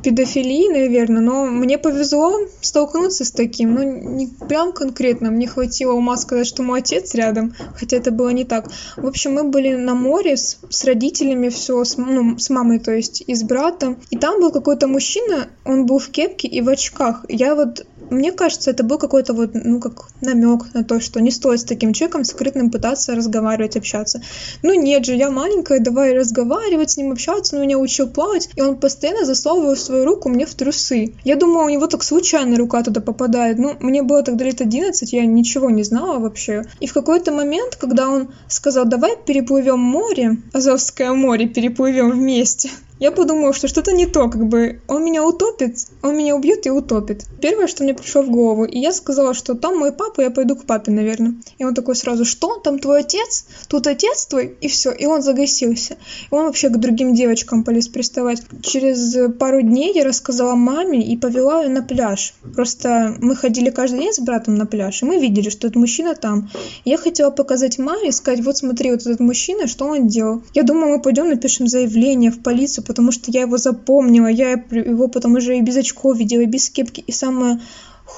педофилии, 0.03 0.71
наверное, 0.71 1.23
но 1.23 1.47
мне 1.47 1.79
повезло 1.79 2.39
столкнуться 2.61 3.25
с 3.25 3.31
таким, 3.31 3.75
ну, 3.75 3.83
не 3.83 4.27
прям 4.27 4.73
конкретно, 4.73 5.31
мне 5.31 5.47
хватило 5.47 5.93
ума 5.93 6.17
сказать, 6.17 6.47
что 6.47 6.63
мой 6.63 6.81
отец 6.81 7.15
рядом, 7.15 7.55
хотя 7.75 7.97
это 7.97 8.11
было 8.11 8.31
не 8.31 8.45
так. 8.45 8.69
В 8.97 9.07
общем, 9.07 9.35
мы 9.35 9.45
были 9.45 9.75
на 9.75 9.95
море 9.95 10.37
с, 10.37 10.59
с 10.69 10.85
родителями, 10.85 11.49
все, 11.49 11.85
с, 11.85 11.97
ну, 11.97 12.39
с 12.39 12.51
мамой, 12.51 12.79
то 12.79 12.93
есть, 12.93 13.23
и 13.27 13.35
с 13.35 13.43
братом, 13.43 13.99
и 14.11 14.17
там 14.17 14.41
был 14.41 14.51
какой-то 14.53 14.87
мужчина, 14.87 15.49
он 15.65 15.87
был 15.87 15.99
в 15.99 16.09
кепке 16.09 16.49
и 16.49 16.61
в 16.61 16.69
очках. 16.69 17.25
Я 17.29 17.55
вот 17.55 17.87
мне 18.09 18.33
кажется, 18.33 18.71
это 18.71 18.83
был 18.83 18.99
какой-то 18.99 19.35
вот, 19.35 19.51
ну, 19.55 19.81
как 19.81 20.09
намек 20.21 20.73
на 20.75 20.85
то, 20.85 21.01
что 21.01 21.21
не 21.21 21.31
стоит 21.31 21.61
с 21.61 21.65
таким 21.65 21.93
человеком 21.93 22.25
скрытным 22.25 22.71
пытаться 22.71 23.15
разговаривать, 23.15 23.77
общаться. 23.77 24.23
Ну, 24.63 24.75
нет 24.75 25.05
же, 25.05 25.15
я 25.15 25.31
маленькая, 25.31 25.81
давай 25.81 26.15
разговаривать 26.15 26.93
с 26.93 26.97
ним, 26.97 27.13
общаться, 27.13 27.57
он 27.57 27.63
меня 27.63 27.79
учил 27.79 28.09
плавать, 28.09 28.49
и 28.57 28.63
он 28.63 28.77
постоянно 28.77 29.25
засовывал 29.25 29.77
свою 29.77 30.05
руку 30.05 30.29
мне 30.29 30.47
в 30.47 30.55
трусы. 30.55 31.15
Я 31.25 31.37
думала, 31.37 31.65
у 31.65 31.69
него 31.69 31.87
так 31.87 32.03
случайно 32.03 32.57
рука 32.57 32.83
туда 32.83 33.01
попадает. 33.01 33.59
Ну, 33.59 33.77
мне 33.81 34.03
было 34.03 34.23
тогда 34.23 34.45
лет 34.45 34.61
11, 34.61 35.13
я 35.13 35.27
ничего 35.27 35.71
не 35.71 35.83
знала 35.83 36.19
вообще. 36.19 36.65
И 36.81 36.87
в 36.87 36.93
какой-то 36.93 37.33
момент, 37.33 37.77
когда 37.77 38.09
он 38.09 38.29
сказал, 38.49 38.85
давай 38.87 39.17
переплывем 39.17 39.79
море, 39.79 40.39
Азовское 40.53 41.13
море 41.13 41.47
переплывем 41.47 42.11
вместе, 42.11 42.71
я 43.01 43.11
подумала, 43.11 43.53
что 43.55 43.67
что-то 43.67 43.93
не 43.93 44.07
то, 44.07 44.29
как 44.29 44.47
бы 44.47 44.81
он 44.87 45.05
меня 45.05 45.25
утопит, 45.25 45.79
он 46.03 46.17
меня 46.17 46.37
убьет 46.37 46.67
и 46.67 46.71
утопит. 46.71 47.25
Первое, 47.41 47.67
что 47.67 47.83
мне 47.83 47.95
пришло 47.95 48.23
в 48.23 48.31
голову, 48.31 48.65
и 48.65 48.79
я 48.79 48.93
сказала, 48.93 49.33
что 49.33 49.55
там 49.55 49.79
мой 49.79 49.93
папа, 49.93 50.21
я 50.21 50.31
пойду 50.31 50.55
к 50.55 50.65
папе, 50.65 50.93
наверное. 50.93 51.35
И 51.59 51.65
он 51.65 51.75
такой 51.75 51.97
сразу, 51.97 52.27
что, 52.27 52.59
там 52.59 52.79
твой 52.79 53.01
отец, 53.01 53.47
тут 53.69 53.87
отец 53.87 54.27
твой, 54.27 54.55
и 54.61 54.69
все, 54.69 54.93
и 54.93 55.07
он 55.07 55.23
загасился. 55.23 55.97
И 56.31 56.35
он 56.35 56.45
вообще 56.45 56.69
к 56.69 56.77
другим 56.77 57.15
девочкам 57.15 57.65
полез 57.65 57.89
приставать. 57.89 58.43
Через 58.63 59.17
пару 59.39 59.63
дней 59.63 59.95
я 59.95 60.05
рассказала 60.05 60.55
маме 60.55 61.03
и 61.03 61.17
повела 61.17 61.63
ее 61.63 61.71
на 61.71 61.83
пляж. 61.83 62.35
Просто 62.55 63.17
мы 63.19 63.35
ходили 63.35 63.71
каждый 63.71 64.01
день 64.01 64.13
с 64.13 64.19
братом 64.19 64.57
на 64.57 64.67
пляж, 64.67 65.03
и 65.03 65.07
мы 65.07 65.19
видели, 65.19 65.49
что 65.49 65.67
этот 65.67 65.77
мужчина 65.77 66.15
там. 66.15 66.51
Я 66.85 66.99
хотела 66.99 67.31
показать 67.31 67.79
маме 67.79 68.09
и 68.09 68.13
сказать, 68.13 68.45
вот 68.45 68.59
смотри, 68.59 68.91
вот 68.91 69.01
этот 69.01 69.21
мужчина, 69.21 69.67
что 69.67 69.87
он 69.87 70.07
делал. 70.07 70.43
Я 70.53 70.65
думала, 70.65 70.97
мы 70.97 71.01
пойдем 71.01 71.31
напишем 71.31 71.67
заявление 71.67 72.31
в 72.31 72.43
полицию, 72.43 72.85
потому 72.91 73.13
что 73.13 73.31
я 73.31 73.43
его 73.43 73.57
запомнила, 73.57 74.27
я 74.27 74.51
его 74.51 75.07
потом 75.07 75.37
уже 75.37 75.57
и 75.57 75.63
без 75.63 75.77
очков 75.77 76.19
видела, 76.19 76.41
и 76.41 76.47
без 76.47 76.69
кепки, 76.69 77.05
и 77.07 77.13
самое 77.13 77.61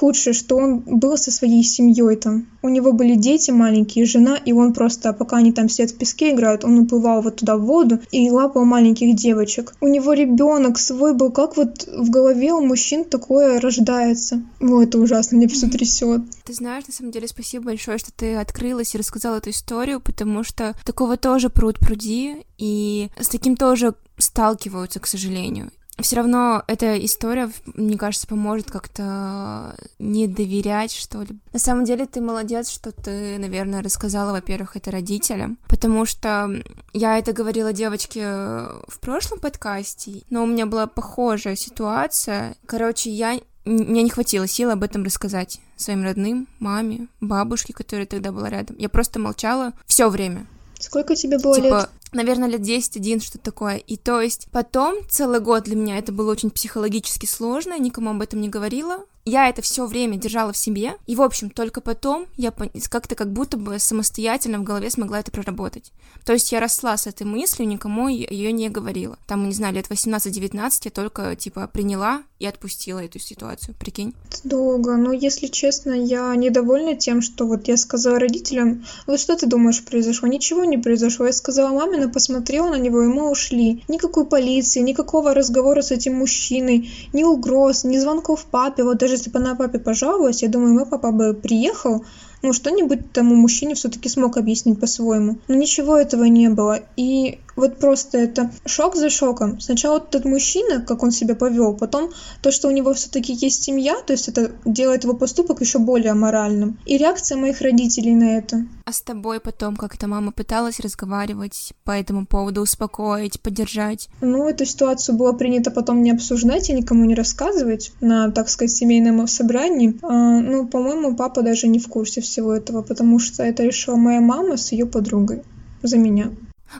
худшее, 0.03 0.33
что 0.33 0.57
он 0.57 0.79
был 0.79 1.17
со 1.17 1.31
своей 1.31 1.63
семьей 1.63 2.17
там. 2.17 2.45
У 2.61 2.67
него 2.67 2.91
были 2.91 3.15
дети 3.15 3.51
маленькие, 3.51 4.05
жена, 4.05 4.35
и 4.35 4.51
он 4.51 4.73
просто, 4.73 5.13
пока 5.13 5.37
они 5.37 5.53
там 5.53 5.69
сидят 5.69 5.91
в 5.91 5.97
песке 5.97 6.31
играют, 6.31 6.65
он 6.65 6.79
уплывал 6.79 7.21
вот 7.21 7.37
туда 7.37 7.55
в 7.55 7.61
воду 7.61 7.99
и 8.11 8.29
лапал 8.29 8.65
маленьких 8.65 9.15
девочек. 9.15 9.73
У 9.79 9.87
него 9.87 10.11
ребенок 10.11 10.77
свой 10.77 11.13
был, 11.13 11.31
как 11.31 11.55
вот 11.55 11.87
в 11.87 12.09
голове 12.09 12.51
у 12.51 12.65
мужчин 12.65 13.05
такое 13.05 13.61
рождается. 13.61 14.43
О, 14.59 14.81
это 14.81 14.99
ужасно, 14.99 15.37
мне 15.37 15.47
все 15.47 15.69
трясет. 15.69 16.21
Ты 16.43 16.53
знаешь, 16.53 16.85
на 16.85 16.93
самом 16.93 17.11
деле, 17.13 17.29
спасибо 17.29 17.67
большое, 17.67 17.97
что 17.97 18.11
ты 18.11 18.35
открылась 18.35 18.95
и 18.95 18.97
рассказала 18.97 19.37
эту 19.37 19.51
историю, 19.51 20.01
потому 20.01 20.43
что 20.43 20.75
такого 20.83 21.15
тоже 21.15 21.49
пруд 21.49 21.79
пруди, 21.79 22.45
и 22.57 23.07
с 23.17 23.29
таким 23.29 23.55
тоже 23.55 23.95
сталкиваются, 24.17 24.99
к 24.99 25.07
сожалению. 25.07 25.71
Все 25.99 26.15
равно 26.15 26.63
эта 26.67 27.03
история, 27.03 27.51
мне 27.65 27.97
кажется, 27.97 28.27
поможет 28.27 28.71
как-то 28.71 29.75
не 29.99 30.27
доверять, 30.27 30.91
что 30.91 31.21
ли. 31.21 31.37
На 31.51 31.59
самом 31.59 31.85
деле 31.85 32.05
ты 32.05 32.19
молодец, 32.19 32.69
что 32.69 32.91
ты, 32.91 33.37
наверное, 33.37 33.83
рассказала, 33.83 34.31
во-первых, 34.31 34.75
это 34.75 34.91
родителям, 34.91 35.57
потому 35.67 36.05
что 36.05 36.49
я 36.93 37.17
это 37.17 37.33
говорила 37.33 37.73
девочке 37.73 38.25
в 38.25 38.99
прошлом 38.99 39.39
подкасте, 39.39 40.23
но 40.29 40.43
у 40.43 40.47
меня 40.47 40.65
была 40.65 40.87
похожая 40.87 41.55
ситуация. 41.55 42.55
Короче, 42.65 43.11
я 43.11 43.39
мне 43.65 44.03
не 44.03 44.09
хватило 44.09 44.45
сил 44.47 44.71
об 44.71 44.83
этом 44.83 45.03
рассказать 45.03 45.61
своим 45.77 46.03
родным, 46.03 46.47
маме, 46.59 47.07
бабушке, 47.21 47.73
которая 47.73 48.05
тогда 48.05 48.31
была 48.31 48.49
рядом. 48.49 48.75
Я 48.77 48.89
просто 48.89 49.19
молчала 49.19 49.73
все 49.85 50.09
время. 50.09 50.47
Сколько 50.83 51.15
тебе 51.15 51.39
было 51.39 51.55
типа, 51.55 51.65
лет? 51.65 51.89
наверное, 52.11 52.49
лет 52.49 52.59
10-1, 52.59 53.21
что 53.21 53.37
такое. 53.37 53.77
И 53.77 53.95
то 53.95 54.19
есть 54.19 54.47
потом 54.51 54.97
целый 55.09 55.39
год 55.39 55.63
для 55.63 55.77
меня 55.77 55.97
это 55.97 56.11
было 56.11 56.29
очень 56.29 56.51
психологически 56.51 57.25
сложно, 57.25 57.79
никому 57.79 58.09
об 58.09 58.21
этом 58.21 58.41
не 58.41 58.49
говорила. 58.49 58.97
Я 59.23 59.47
это 59.47 59.61
все 59.61 59.85
время 59.85 60.17
держала 60.17 60.51
в 60.51 60.57
себе, 60.57 60.95
и, 61.07 61.15
в 61.15 61.21
общем, 61.21 61.49
только 61.49 61.79
потом 61.79 62.27
я 62.35 62.51
как-то 62.51 63.15
как 63.15 63.31
будто 63.31 63.55
бы 63.55 63.79
самостоятельно 63.79 64.59
в 64.59 64.63
голове 64.63 64.89
смогла 64.89 65.21
это 65.21 65.31
проработать. 65.31 65.93
То 66.25 66.33
есть 66.33 66.51
я 66.51 66.59
росла 66.59 66.97
с 66.97 67.07
этой 67.07 67.23
мыслью, 67.23 67.69
никому 67.69 68.09
ее 68.09 68.51
не 68.51 68.67
говорила. 68.67 69.17
Там, 69.25 69.47
не 69.47 69.53
знаю, 69.53 69.75
лет 69.75 69.87
18-19 69.89 70.81
я 70.83 70.91
только, 70.91 71.37
типа, 71.37 71.67
приняла 71.67 72.23
и 72.43 72.45
отпустила 72.45 72.99
эту 72.99 73.19
ситуацию, 73.19 73.73
прикинь. 73.79 74.13
Долго, 74.43 74.97
но, 74.97 75.13
если 75.13 75.47
честно, 75.47 75.93
я 75.93 76.35
недовольна 76.35 76.93
тем, 76.93 77.21
что 77.21 77.47
вот 77.47 77.69
я 77.69 77.77
сказала 77.77 78.19
родителям, 78.19 78.83
вот 79.07 79.21
что 79.21 79.37
ты 79.37 79.47
думаешь 79.47 79.81
произошло? 79.85 80.27
Ничего 80.27 80.65
не 80.65 80.77
произошло. 80.77 81.25
Я 81.25 81.31
сказала 81.31 81.69
маме, 81.69 81.99
она 81.99 82.09
посмотрела 82.09 82.67
на 82.67 82.77
него, 82.77 83.01
и 83.01 83.07
мы 83.07 83.31
ушли. 83.31 83.85
Никакой 83.87 84.25
полиции, 84.25 84.81
никакого 84.81 85.33
разговора 85.33 85.81
с 85.81 85.91
этим 85.91 86.15
мужчиной, 86.15 86.91
ни 87.13 87.23
угроз, 87.23 87.85
ни 87.85 87.97
звонков 87.97 88.43
папе, 88.51 88.83
вот 88.83 88.97
даже 88.97 89.13
если 89.13 89.29
бы 89.29 89.39
она 89.39 89.55
папе 89.55 89.79
пожаловалась, 89.79 90.43
я 90.43 90.49
думаю, 90.49 90.73
мой 90.73 90.85
папа 90.85 91.13
бы 91.13 91.33
приехал, 91.33 92.03
ну, 92.43 92.51
что-нибудь 92.51 93.13
тому 93.13 93.35
мужчине 93.35 93.73
все-таки 93.73 94.09
смог 94.09 94.35
объяснить 94.35 94.81
по-своему. 94.81 95.37
Но 95.47 95.55
ничего 95.55 95.95
этого 95.95 96.25
не 96.25 96.49
было. 96.49 96.81
И 96.97 97.39
вот 97.55 97.77
просто 97.77 98.17
это 98.17 98.51
шок 98.65 98.95
за 98.95 99.09
шоком. 99.09 99.59
Сначала 99.59 99.99
вот 99.99 100.09
этот 100.09 100.25
мужчина, 100.25 100.81
как 100.81 101.03
он 101.03 101.11
себя 101.11 101.35
повел, 101.35 101.73
потом 101.75 102.11
то, 102.41 102.51
что 102.51 102.67
у 102.67 102.71
него 102.71 102.93
все-таки 102.93 103.33
есть 103.33 103.63
семья, 103.63 103.95
то 104.05 104.13
есть 104.13 104.27
это 104.27 104.51
делает 104.65 105.03
его 105.03 105.13
поступок 105.13 105.61
еще 105.61 105.79
более 105.79 106.11
аморальным. 106.11 106.79
И 106.85 106.97
реакция 106.97 107.37
моих 107.37 107.61
родителей 107.61 108.15
на 108.15 108.37
это. 108.37 108.65
А 108.85 108.91
с 108.91 109.01
тобой 109.01 109.39
потом 109.39 109.75
как-то 109.75 110.07
мама 110.07 110.31
пыталась 110.31 110.79
разговаривать 110.79 111.73
по 111.83 111.91
этому 111.91 112.25
поводу, 112.25 112.61
успокоить, 112.61 113.39
поддержать? 113.41 114.09
Ну, 114.21 114.47
эту 114.47 114.65
ситуацию 114.65 115.17
было 115.17 115.33
принято 115.33 115.71
потом 115.71 116.03
не 116.03 116.11
обсуждать 116.11 116.69
и 116.69 116.73
никому 116.73 117.05
не 117.05 117.15
рассказывать 117.15 117.91
на, 118.01 118.31
так 118.31 118.49
сказать, 118.49 118.71
семейном 118.71 119.27
собрании. 119.27 119.97
А, 120.01 120.39
ну, 120.39 120.67
по-моему, 120.67 121.15
папа 121.15 121.41
даже 121.41 121.67
не 121.67 121.79
в 121.79 121.87
курсе 121.87 122.21
всего 122.21 122.53
этого, 122.53 122.81
потому 122.81 123.19
что 123.19 123.43
это 123.43 123.63
решила 123.63 123.95
моя 123.95 124.21
мама 124.21 124.57
с 124.57 124.71
ее 124.71 124.85
подругой 124.85 125.43
за 125.81 125.97
меня. 125.97 126.31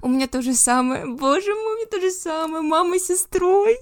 У 0.02 0.10
меня 0.10 0.28
то 0.28 0.42
же 0.42 0.54
самое. 0.54 1.06
Боже 1.06 1.54
мой, 1.54 1.74
у 1.74 1.78
меня 1.78 1.88
то 1.90 2.02
же 2.02 2.12
самое. 2.12 2.62
Мама 2.62 3.00
с 3.00 3.08
сестрой. 3.08 3.78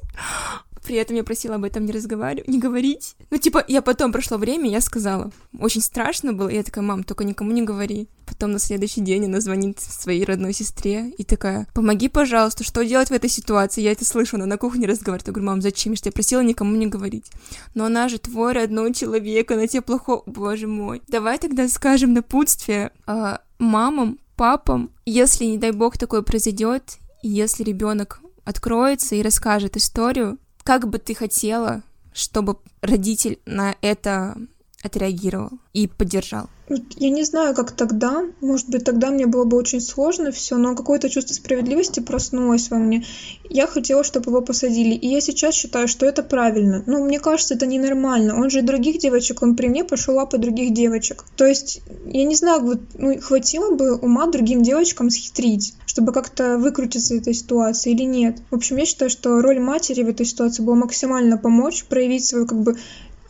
При 0.84 0.96
этом 0.96 1.16
я 1.16 1.24
просила 1.24 1.56
об 1.56 1.64
этом 1.64 1.86
не 1.86 1.92
разговаривать, 1.92 2.48
не 2.48 2.58
говорить. 2.58 3.16
Ну, 3.30 3.38
типа, 3.38 3.64
я 3.68 3.82
потом 3.82 4.12
прошло 4.12 4.38
время, 4.38 4.70
я 4.70 4.82
сказала. 4.82 5.32
Очень 5.60 5.82
страшно 5.82 6.34
было. 6.34 6.50
Я 6.50 6.64
такая, 6.64 6.84
мам, 6.84 7.04
только 7.04 7.24
никому 7.24 7.52
не 7.52 7.62
говори. 7.62 8.10
Потом 8.26 8.52
на 8.52 8.60
следующий 8.60 9.02
день 9.02 9.26
она 9.26 9.42
звонит 9.42 9.80
своей 9.80 10.26
родной 10.26 10.54
сестре 10.54 11.10
и 11.18 11.24
такая, 11.24 11.68
помоги, 11.76 12.08
пожалуйста, 12.08 12.64
что 12.64 12.84
делать 12.84 13.10
в 13.10 13.14
этой 13.14 13.30
ситуации? 13.30 13.82
Я 13.82 13.92
это 13.92 14.06
слышу, 14.06 14.38
она 14.38 14.48
на 14.48 14.58
кухне 14.58 14.88
разговаривает. 14.88 15.28
Я 15.28 15.34
говорю, 15.34 15.48
мам, 15.48 15.62
зачем? 15.62 15.94
Я 16.04 16.12
просила 16.12 16.42
никому 16.42 16.76
не 16.76 16.88
говорить. 16.88 17.30
Но 17.76 17.86
она 17.86 18.10
же 18.10 18.18
твой 18.18 18.54
родной 18.54 18.94
человек, 18.94 19.52
она 19.52 19.68
тебе 19.68 19.82
плохо... 19.82 20.24
Боже 20.26 20.68
мой. 20.68 21.04
Давай 21.08 21.38
тогда 21.38 21.68
скажем 21.68 22.14
напутствие 22.14 22.92
э, 23.06 23.38
мамам, 23.60 24.18
папам, 24.42 24.90
если, 25.06 25.46
не 25.46 25.60
дай 25.60 25.70
бог, 25.70 26.00
такое 26.00 26.24
произойдет, 26.24 26.98
если 27.22 27.62
ребенок 27.64 28.22
откроется 28.44 29.14
и 29.14 29.22
расскажет 29.22 29.78
историю, 29.78 30.40
как 30.64 30.90
бы 30.90 30.98
ты 30.98 31.14
хотела, 31.14 31.84
чтобы 32.12 32.58
родитель 32.82 33.38
на 33.46 33.76
это 33.84 34.36
отреагировал 34.84 35.52
и 35.74 35.88
поддержал? 35.88 36.50
Я 36.96 37.10
не 37.10 37.24
знаю, 37.24 37.54
как 37.54 37.72
тогда. 37.72 38.24
Может 38.40 38.70
быть, 38.70 38.86
тогда 38.86 39.10
мне 39.10 39.26
было 39.26 39.44
бы 39.44 39.58
очень 39.58 39.82
сложно 39.82 40.32
все, 40.32 40.58
но 40.58 40.76
какое-то 40.76 41.10
чувство 41.10 41.34
справедливости 41.34 42.00
проснулось 42.00 42.70
во 42.70 42.78
мне. 42.78 43.04
Я 43.50 43.68
хотела, 43.68 44.04
чтобы 44.04 44.32
его 44.32 44.42
посадили. 44.42 44.96
И 44.96 45.08
я 45.08 45.20
сейчас 45.20 45.56
считаю, 45.56 45.88
что 45.88 46.06
это 46.06 46.24
правильно. 46.24 46.84
Ну, 46.86 47.04
мне 47.04 47.20
кажется, 47.20 47.56
это 47.56 47.66
ненормально. 47.66 48.36
Он 48.40 48.50
же 48.50 48.62
других 48.62 49.00
девочек, 49.00 49.42
он 49.42 49.56
при 49.56 49.68
мне 49.68 49.84
пошел 49.84 50.16
лапы 50.16 50.38
других 50.38 50.74
девочек. 50.74 51.26
То 51.36 51.46
есть, 51.46 51.82
я 52.06 52.24
не 52.24 52.36
знаю, 52.36 52.62
вот, 52.62 52.80
ну, 52.94 53.20
хватило 53.20 53.76
бы 53.76 53.96
ума 53.96 54.28
другим 54.28 54.64
девочкам 54.64 55.10
схитрить, 55.10 55.74
чтобы 55.86 56.14
как-то 56.14 56.58
выкрутиться 56.58 57.16
из 57.16 57.22
этой 57.22 57.34
ситуации 57.34 57.92
или 57.92 58.04
нет. 58.04 58.38
В 58.50 58.56
общем, 58.56 58.78
я 58.78 58.86
считаю, 58.86 59.12
что 59.12 59.42
роль 59.42 59.60
матери 59.60 60.04
в 60.04 60.10
этой 60.10 60.26
ситуации 60.26 60.64
была 60.64 60.76
максимально 60.76 61.38
помочь, 61.38 61.84
проявить 61.84 62.26
свою 62.26 62.48
как 62.48 62.62
бы 62.62 62.78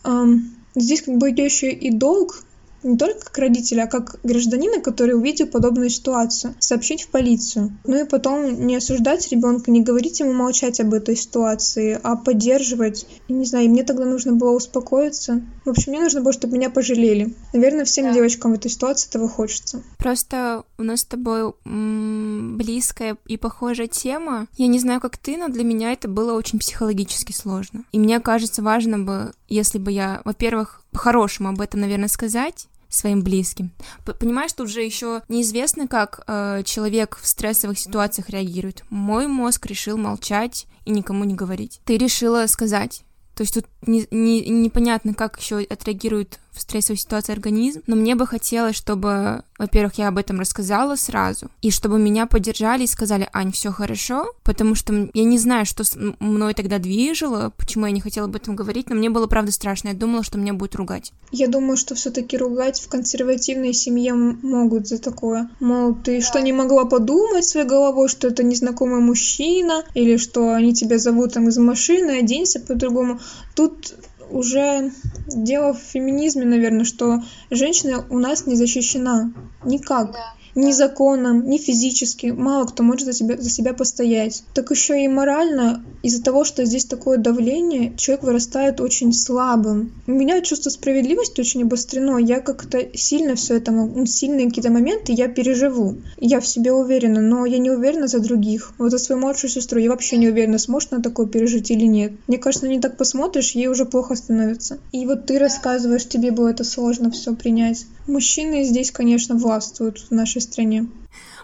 эм, 0.04 0.61
здесь 0.76 1.02
как 1.02 1.18
бы 1.18 1.30
еще 1.30 1.72
и 1.72 1.92
долг 1.92 2.44
не 2.84 2.98
только 2.98 3.26
как 3.26 3.38
родителя, 3.38 3.84
а 3.84 3.88
как 3.88 4.20
гражданина, 4.24 4.82
который 4.82 5.16
увидел 5.16 5.48
подобную 5.48 5.90
ситуацию, 5.90 6.56
сообщить 6.60 7.04
в 7.04 7.10
полицию. 7.10 7.78
Ну 7.86 8.04
и 8.04 8.08
потом 8.08 8.66
не 8.66 8.76
осуждать 8.76 9.32
ребенка, 9.32 9.72
не 9.72 9.82
говорить 9.82 10.20
ему 10.20 10.34
молчать 10.34 10.80
об 10.80 10.94
этой 10.94 11.16
ситуации, 11.16 12.00
а 12.02 12.16
поддерживать. 12.16 13.06
И 13.28 13.34
не 13.34 13.46
знаю, 13.46 13.66
и 13.66 13.70
мне 13.70 13.84
тогда 13.84 14.06
нужно 14.06 14.34
было 14.34 14.52
успокоиться. 14.52 15.42
В 15.66 15.70
общем, 15.70 15.92
мне 15.92 16.02
нужно 16.02 16.22
было, 16.22 16.34
чтобы 16.34 16.58
меня 16.58 16.70
пожалели. 16.70 17.36
Наверное, 17.54 17.86
всем 17.86 18.06
да. 18.06 18.14
девочкам 18.14 18.52
в 18.52 18.56
этой 18.56 18.70
ситуации 18.72 19.10
этого 19.10 19.28
хочется. 19.28 19.84
Просто 19.98 20.64
у 20.78 20.84
нас 20.84 21.02
с 21.02 21.06
тобой 21.06 21.54
м- 21.66 22.58
близкая 22.58 23.18
и 23.28 23.38
похожая 23.38 23.88
тема. 23.88 24.48
Я 24.58 24.68
не 24.68 24.80
знаю, 24.80 25.02
как 25.02 25.18
ты, 25.18 25.38
но 25.38 25.48
для 25.48 25.64
меня 25.64 25.92
это 25.94 26.08
было 26.08 26.34
очень 26.34 26.60
психологически 26.60 27.32
сложно. 27.32 27.84
И 27.92 28.00
мне 28.00 28.20
кажется, 28.20 28.62
важно 28.62 29.00
бы, 29.00 29.34
если 29.48 29.78
бы 29.78 29.92
я, 29.92 30.22
во-первых, 30.26 30.82
по-хорошему 30.92 31.50
об 31.50 31.62
этом, 31.62 31.82
наверное, 31.82 32.08
сказать, 32.08 32.68
своим 32.92 33.24
близким. 33.24 33.72
Понимаешь, 34.20 34.54
тут 34.54 34.68
уже 34.68 34.84
еще 34.84 35.24
неизвестно, 35.30 35.88
как 35.88 36.24
э, 36.28 36.62
человек 36.66 37.18
в 37.20 37.26
стрессовых 37.26 37.80
ситуациях 37.80 38.30
реагирует. 38.30 38.84
Мой 38.90 39.28
мозг 39.28 39.66
решил 39.66 39.98
молчать 39.98 40.68
и 40.86 40.92
никому 40.92 41.24
не 41.24 41.34
говорить. 41.34 41.82
Ты 41.86 41.98
решила 41.98 42.46
сказать. 42.48 43.04
То 43.36 43.44
есть 43.44 43.54
тут 43.54 43.66
не, 43.88 44.06
не, 44.12 44.42
непонятно, 44.42 45.14
как 45.14 45.40
еще 45.40 45.60
отреагирует 45.62 46.40
в 46.54 46.62
стрессовой 46.62 46.98
ситуации 46.98 47.34
организм, 47.34 47.82
но 47.88 47.96
мне 47.96 48.16
бы 48.16 48.28
хотелось, 48.28 48.76
чтобы, 48.76 49.44
во-первых, 49.58 49.96
я 49.96 50.10
об 50.10 50.18
этом 50.18 50.40
рассказала 50.40 50.96
сразу, 50.96 51.50
и 51.62 51.72
чтобы 51.72 51.98
меня 51.98 52.26
поддержали 52.26 52.84
и 52.84 52.88
сказали, 52.88 53.30
Ань, 53.34 53.52
все 53.52 53.72
хорошо, 53.72 54.32
потому 54.44 54.76
что 54.76 55.10
я 55.14 55.24
не 55.24 55.38
знаю, 55.38 55.66
что 55.66 55.84
мной 56.20 56.54
тогда 56.54 56.78
движило, 56.78 57.52
почему 57.58 57.86
я 57.86 57.92
не 57.92 58.02
хотела 58.02 58.28
об 58.28 58.36
этом 58.36 58.56
говорить, 58.56 58.90
но 58.90 58.96
мне 58.96 59.10
было 59.10 59.28
правда 59.28 59.52
страшно, 59.52 59.90
я 59.90 59.94
думала, 59.94 60.24
что 60.24 60.38
меня 60.38 60.54
будут 60.54 60.76
ругать. 60.76 61.14
Я 61.32 61.48
думаю, 61.48 61.78
что 61.78 61.96
все-таки 61.96 62.38
ругать 62.38 62.82
в 62.82 62.90
консервативной 62.90 63.74
семье 63.74 64.14
могут 64.14 64.88
за 64.88 65.00
такое. 65.00 65.50
Мол, 65.60 65.96
ты 65.96 66.20
да. 66.20 66.26
что, 66.26 66.42
не 66.42 66.52
могла 66.52 66.86
подумать 66.86 67.46
своей 67.46 67.66
головой, 67.68 68.10
что 68.10 68.28
это 68.28 68.44
незнакомый 68.44 69.00
мужчина, 69.00 69.84
или 69.94 70.18
что 70.18 70.54
они 70.54 70.74
тебя 70.74 70.98
зовут 70.98 71.34
там 71.34 71.48
из 71.48 71.58
машины, 71.58 72.20
оденься 72.20 72.60
по-другому. 72.60 73.20
Тут 73.56 73.94
уже 74.32 74.92
дело 75.28 75.74
в 75.74 75.80
феминизме, 75.80 76.46
наверное, 76.46 76.86
что 76.86 77.22
женщина 77.50 78.06
у 78.10 78.18
нас 78.20 78.46
не 78.46 78.56
защищена 78.56 79.32
никак. 79.64 80.14
Да 80.14 80.34
ни 80.56 80.72
законом, 80.72 81.50
ни 81.50 81.58
физически. 81.58 82.28
Мало 82.28 82.66
кто 82.66 82.84
может 82.84 83.06
за 83.06 83.14
себя, 83.14 83.38
за 83.38 83.50
себя 83.50 83.74
постоять. 83.74 84.44
Так 84.54 84.72
еще 84.72 85.04
и 85.04 85.08
морально, 85.08 85.84
из-за 86.04 86.24
того, 86.24 86.44
что 86.44 86.66
здесь 86.66 86.86
такое 86.86 87.18
давление, 87.18 87.94
человек 87.98 88.24
вырастает 88.24 88.82
очень 88.82 89.14
слабым. 89.14 89.92
У 90.08 90.12
меня 90.12 90.42
чувство 90.42 90.70
справедливости 90.70 91.42
очень 91.42 91.64
обострено. 91.64 92.18
Я 92.18 92.40
как-то 92.40 92.80
сильно 92.94 93.36
все 93.36 93.58
это, 93.58 93.72
ну, 93.72 94.06
сильные 94.06 94.48
какие-то 94.48 94.72
моменты 94.72 95.14
я 95.14 95.28
переживу. 95.28 95.98
Я 96.18 96.40
в 96.40 96.48
себе 96.48 96.74
уверена, 96.74 97.22
но 97.22 97.46
я 97.46 97.58
не 97.58 97.72
уверена 97.72 98.08
за 98.08 98.20
других. 98.20 98.74
Вот 98.78 98.92
за 98.92 98.98
свою 98.98 99.22
младшую 99.22 99.50
сестру 99.52 99.80
я 99.80 99.90
вообще 99.90 100.18
не 100.18 100.30
уверена, 100.30 100.58
сможет 100.58 100.94
она 100.94 101.02
такое 101.02 101.28
пережить 101.28 101.72
или 101.72 101.86
нет. 101.86 102.14
Мне 102.28 102.38
кажется, 102.38 102.68
не 102.68 102.80
так 102.80 102.98
посмотришь, 102.98 103.52
ей 103.52 103.68
уже 103.68 103.86
плохо 103.86 104.16
становится. 104.16 104.80
И 104.92 105.06
вот 105.06 105.26
ты 105.26 105.40
рассказываешь, 105.40 106.08
тебе 106.08 106.32
было 106.32 106.50
это 106.50 106.64
сложно 106.64 107.12
все 107.12 107.36
принять. 107.36 107.86
Мужчины 108.08 108.64
здесь, 108.64 108.92
конечно, 108.92 109.36
властвуют 109.36 110.00
в 110.00 110.12
нашей 110.12 110.41
стране. 110.42 110.88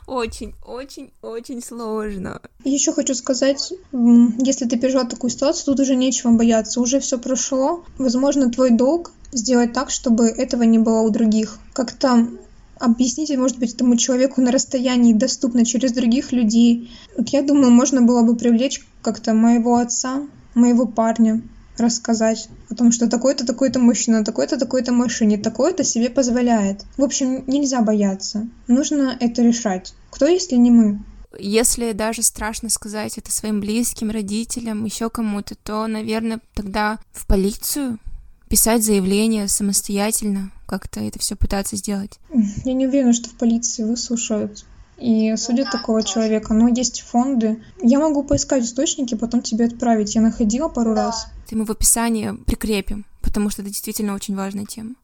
Очень, 0.07 0.53
очень, 0.65 1.11
очень 1.21 1.61
сложно. 1.61 2.41
Еще 2.63 2.93
хочу 2.93 3.13
сказать, 3.13 3.73
если 3.91 4.65
ты 4.65 4.77
пережила 4.77 5.03
такую 5.03 5.31
ситуацию, 5.31 5.65
тут 5.65 5.81
уже 5.81 5.95
нечего 5.95 6.31
бояться, 6.31 6.79
уже 6.79 6.99
все 6.99 7.17
прошло. 7.17 7.83
Возможно, 7.97 8.49
твой 8.49 8.71
долг 8.71 9.11
сделать 9.33 9.73
так, 9.73 9.89
чтобы 9.89 10.27
этого 10.27 10.63
не 10.63 10.79
было 10.79 11.01
у 11.01 11.09
других. 11.09 11.59
Как-то 11.73 12.27
объясните, 12.79 13.37
может 13.37 13.59
быть, 13.59 13.73
этому 13.73 13.97
человеку 13.97 14.41
на 14.41 14.51
расстоянии 14.51 15.13
доступно 15.13 15.65
через 15.65 15.91
других 15.91 16.31
людей. 16.31 16.89
Вот 17.17 17.29
я 17.29 17.41
думаю, 17.41 17.71
можно 17.71 18.01
было 18.01 18.21
бы 18.21 18.35
привлечь 18.35 18.87
как-то 19.01 19.33
моего 19.33 19.75
отца, 19.75 20.21
моего 20.53 20.85
парня 20.85 21.41
рассказать 21.79 22.49
о 22.69 22.75
том, 22.75 22.91
что 22.91 23.07
такой-то, 23.07 23.45
такой-то 23.45 23.79
мужчина, 23.79 24.23
такой-то, 24.23 24.57
такой-то 24.57 24.91
машине, 24.91 25.37
такое-то 25.37 25.83
себе 25.83 26.09
позволяет. 26.09 26.83
В 26.97 27.03
общем, 27.03 27.43
нельзя 27.47 27.81
бояться. 27.81 28.47
Нужно 28.67 29.15
это 29.19 29.41
решать. 29.41 29.93
Кто, 30.09 30.27
если 30.27 30.55
не 30.55 30.71
мы? 30.71 30.99
Если 31.39 31.91
даже 31.91 32.23
страшно 32.23 32.69
сказать 32.69 33.17
это 33.17 33.31
своим 33.31 33.59
близким, 33.59 34.09
родителям, 34.09 34.85
еще 34.85 35.09
кому-то, 35.09 35.55
то, 35.55 35.85
наверное, 35.87 36.39
тогда 36.55 36.99
в 37.11 37.27
полицию 37.27 37.99
писать 38.49 38.83
заявление 38.83 39.47
самостоятельно, 39.47 40.51
как-то 40.65 40.99
это 40.99 41.19
все 41.19 41.35
пытаться 41.35 41.75
сделать. 41.75 42.19
Я 42.63 42.73
не 42.73 42.87
уверена, 42.87 43.13
что 43.13 43.29
в 43.29 43.33
полиции 43.33 43.83
выслушают 43.83 44.65
и 44.97 45.35
судят 45.37 45.69
такого 45.71 46.03
человека. 46.03 46.53
Но 46.53 46.67
есть 46.67 47.01
фонды. 47.01 47.61
Я 47.81 47.99
могу 47.99 48.23
поискать 48.23 48.63
источники, 48.63 49.15
потом 49.15 49.41
тебе 49.41 49.65
отправить. 49.65 50.15
Я 50.15 50.21
находила 50.21 50.69
пару 50.69 50.93
раз. 50.93 51.27
Мы 51.55 51.65
в 51.65 51.71
описании 51.71 52.31
прикрепим, 52.45 53.05
потому 53.21 53.49
что 53.49 53.61
это 53.61 53.69
действительно 53.69 54.13
очень 54.13 54.35
важная 54.35 54.65
тема. 54.65 54.95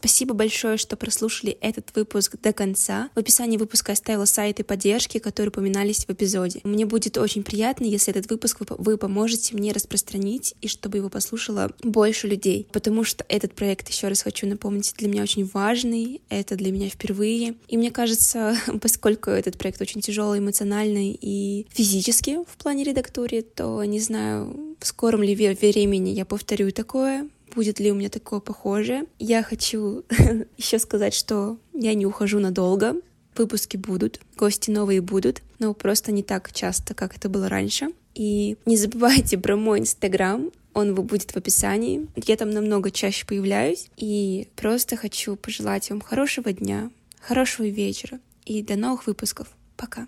Спасибо 0.00 0.32
большое, 0.32 0.78
что 0.78 0.96
прослушали 0.96 1.58
этот 1.60 1.94
выпуск 1.94 2.36
до 2.42 2.54
конца. 2.54 3.10
В 3.14 3.18
описании 3.18 3.58
выпуска 3.58 3.92
оставила 3.92 4.24
сайты 4.24 4.64
поддержки, 4.64 5.18
которые 5.18 5.50
упоминались 5.50 6.06
в 6.06 6.10
эпизоде. 6.10 6.60
Мне 6.64 6.86
будет 6.86 7.18
очень 7.18 7.42
приятно, 7.42 7.84
если 7.84 8.14
этот 8.14 8.30
выпуск 8.30 8.60
вы 8.66 8.96
поможете 8.96 9.54
мне 9.54 9.72
распространить 9.72 10.54
и 10.62 10.68
чтобы 10.68 10.96
его 10.96 11.10
послушало 11.10 11.72
больше 11.82 12.28
людей, 12.28 12.66
потому 12.72 13.04
что 13.04 13.26
этот 13.28 13.54
проект, 13.54 13.90
еще 13.90 14.08
раз 14.08 14.22
хочу 14.22 14.46
напомнить, 14.46 14.94
для 14.96 15.08
меня 15.08 15.22
очень 15.22 15.44
важный, 15.52 16.22
это 16.30 16.56
для 16.56 16.72
меня 16.72 16.88
впервые. 16.88 17.56
И 17.68 17.76
мне 17.76 17.90
кажется, 17.90 18.56
поскольку 18.80 19.28
этот 19.28 19.58
проект 19.58 19.82
очень 19.82 20.00
тяжелый 20.00 20.38
эмоционально 20.38 21.12
и 21.12 21.66
физически 21.68 22.38
в 22.46 22.56
плане 22.56 22.84
редактуры, 22.84 23.42
то 23.42 23.84
не 23.84 24.00
знаю, 24.00 24.76
в 24.80 24.86
скором 24.86 25.22
ли 25.22 25.34
времени 25.34 26.10
я 26.10 26.24
повторю 26.24 26.70
такое, 26.70 27.28
будет 27.54 27.80
ли 27.80 27.90
у 27.92 27.94
меня 27.94 28.08
такое 28.08 28.40
похожее. 28.40 29.04
Я 29.18 29.42
хочу 29.42 30.04
еще 30.56 30.78
сказать, 30.78 31.14
что 31.14 31.58
я 31.72 31.94
не 31.94 32.06
ухожу 32.06 32.38
надолго. 32.38 32.96
Выпуски 33.36 33.76
будут, 33.76 34.20
гости 34.36 34.70
новые 34.70 35.00
будут, 35.00 35.42
но 35.60 35.72
просто 35.72 36.12
не 36.12 36.22
так 36.22 36.52
часто, 36.52 36.94
как 36.94 37.16
это 37.16 37.28
было 37.28 37.48
раньше. 37.48 37.92
И 38.14 38.56
не 38.66 38.76
забывайте 38.76 39.38
про 39.38 39.56
мой 39.56 39.80
инстаграм, 39.80 40.50
он 40.74 40.94
будет 40.94 41.30
в 41.30 41.36
описании. 41.36 42.06
Я 42.16 42.36
там 42.36 42.50
намного 42.50 42.90
чаще 42.90 43.26
появляюсь. 43.26 43.88
И 43.96 44.48
просто 44.56 44.96
хочу 44.96 45.36
пожелать 45.36 45.90
вам 45.90 46.00
хорошего 46.00 46.52
дня, 46.52 46.90
хорошего 47.20 47.66
вечера 47.66 48.20
и 48.44 48.62
до 48.62 48.76
новых 48.76 49.06
выпусков. 49.06 49.48
Пока. 49.76 50.06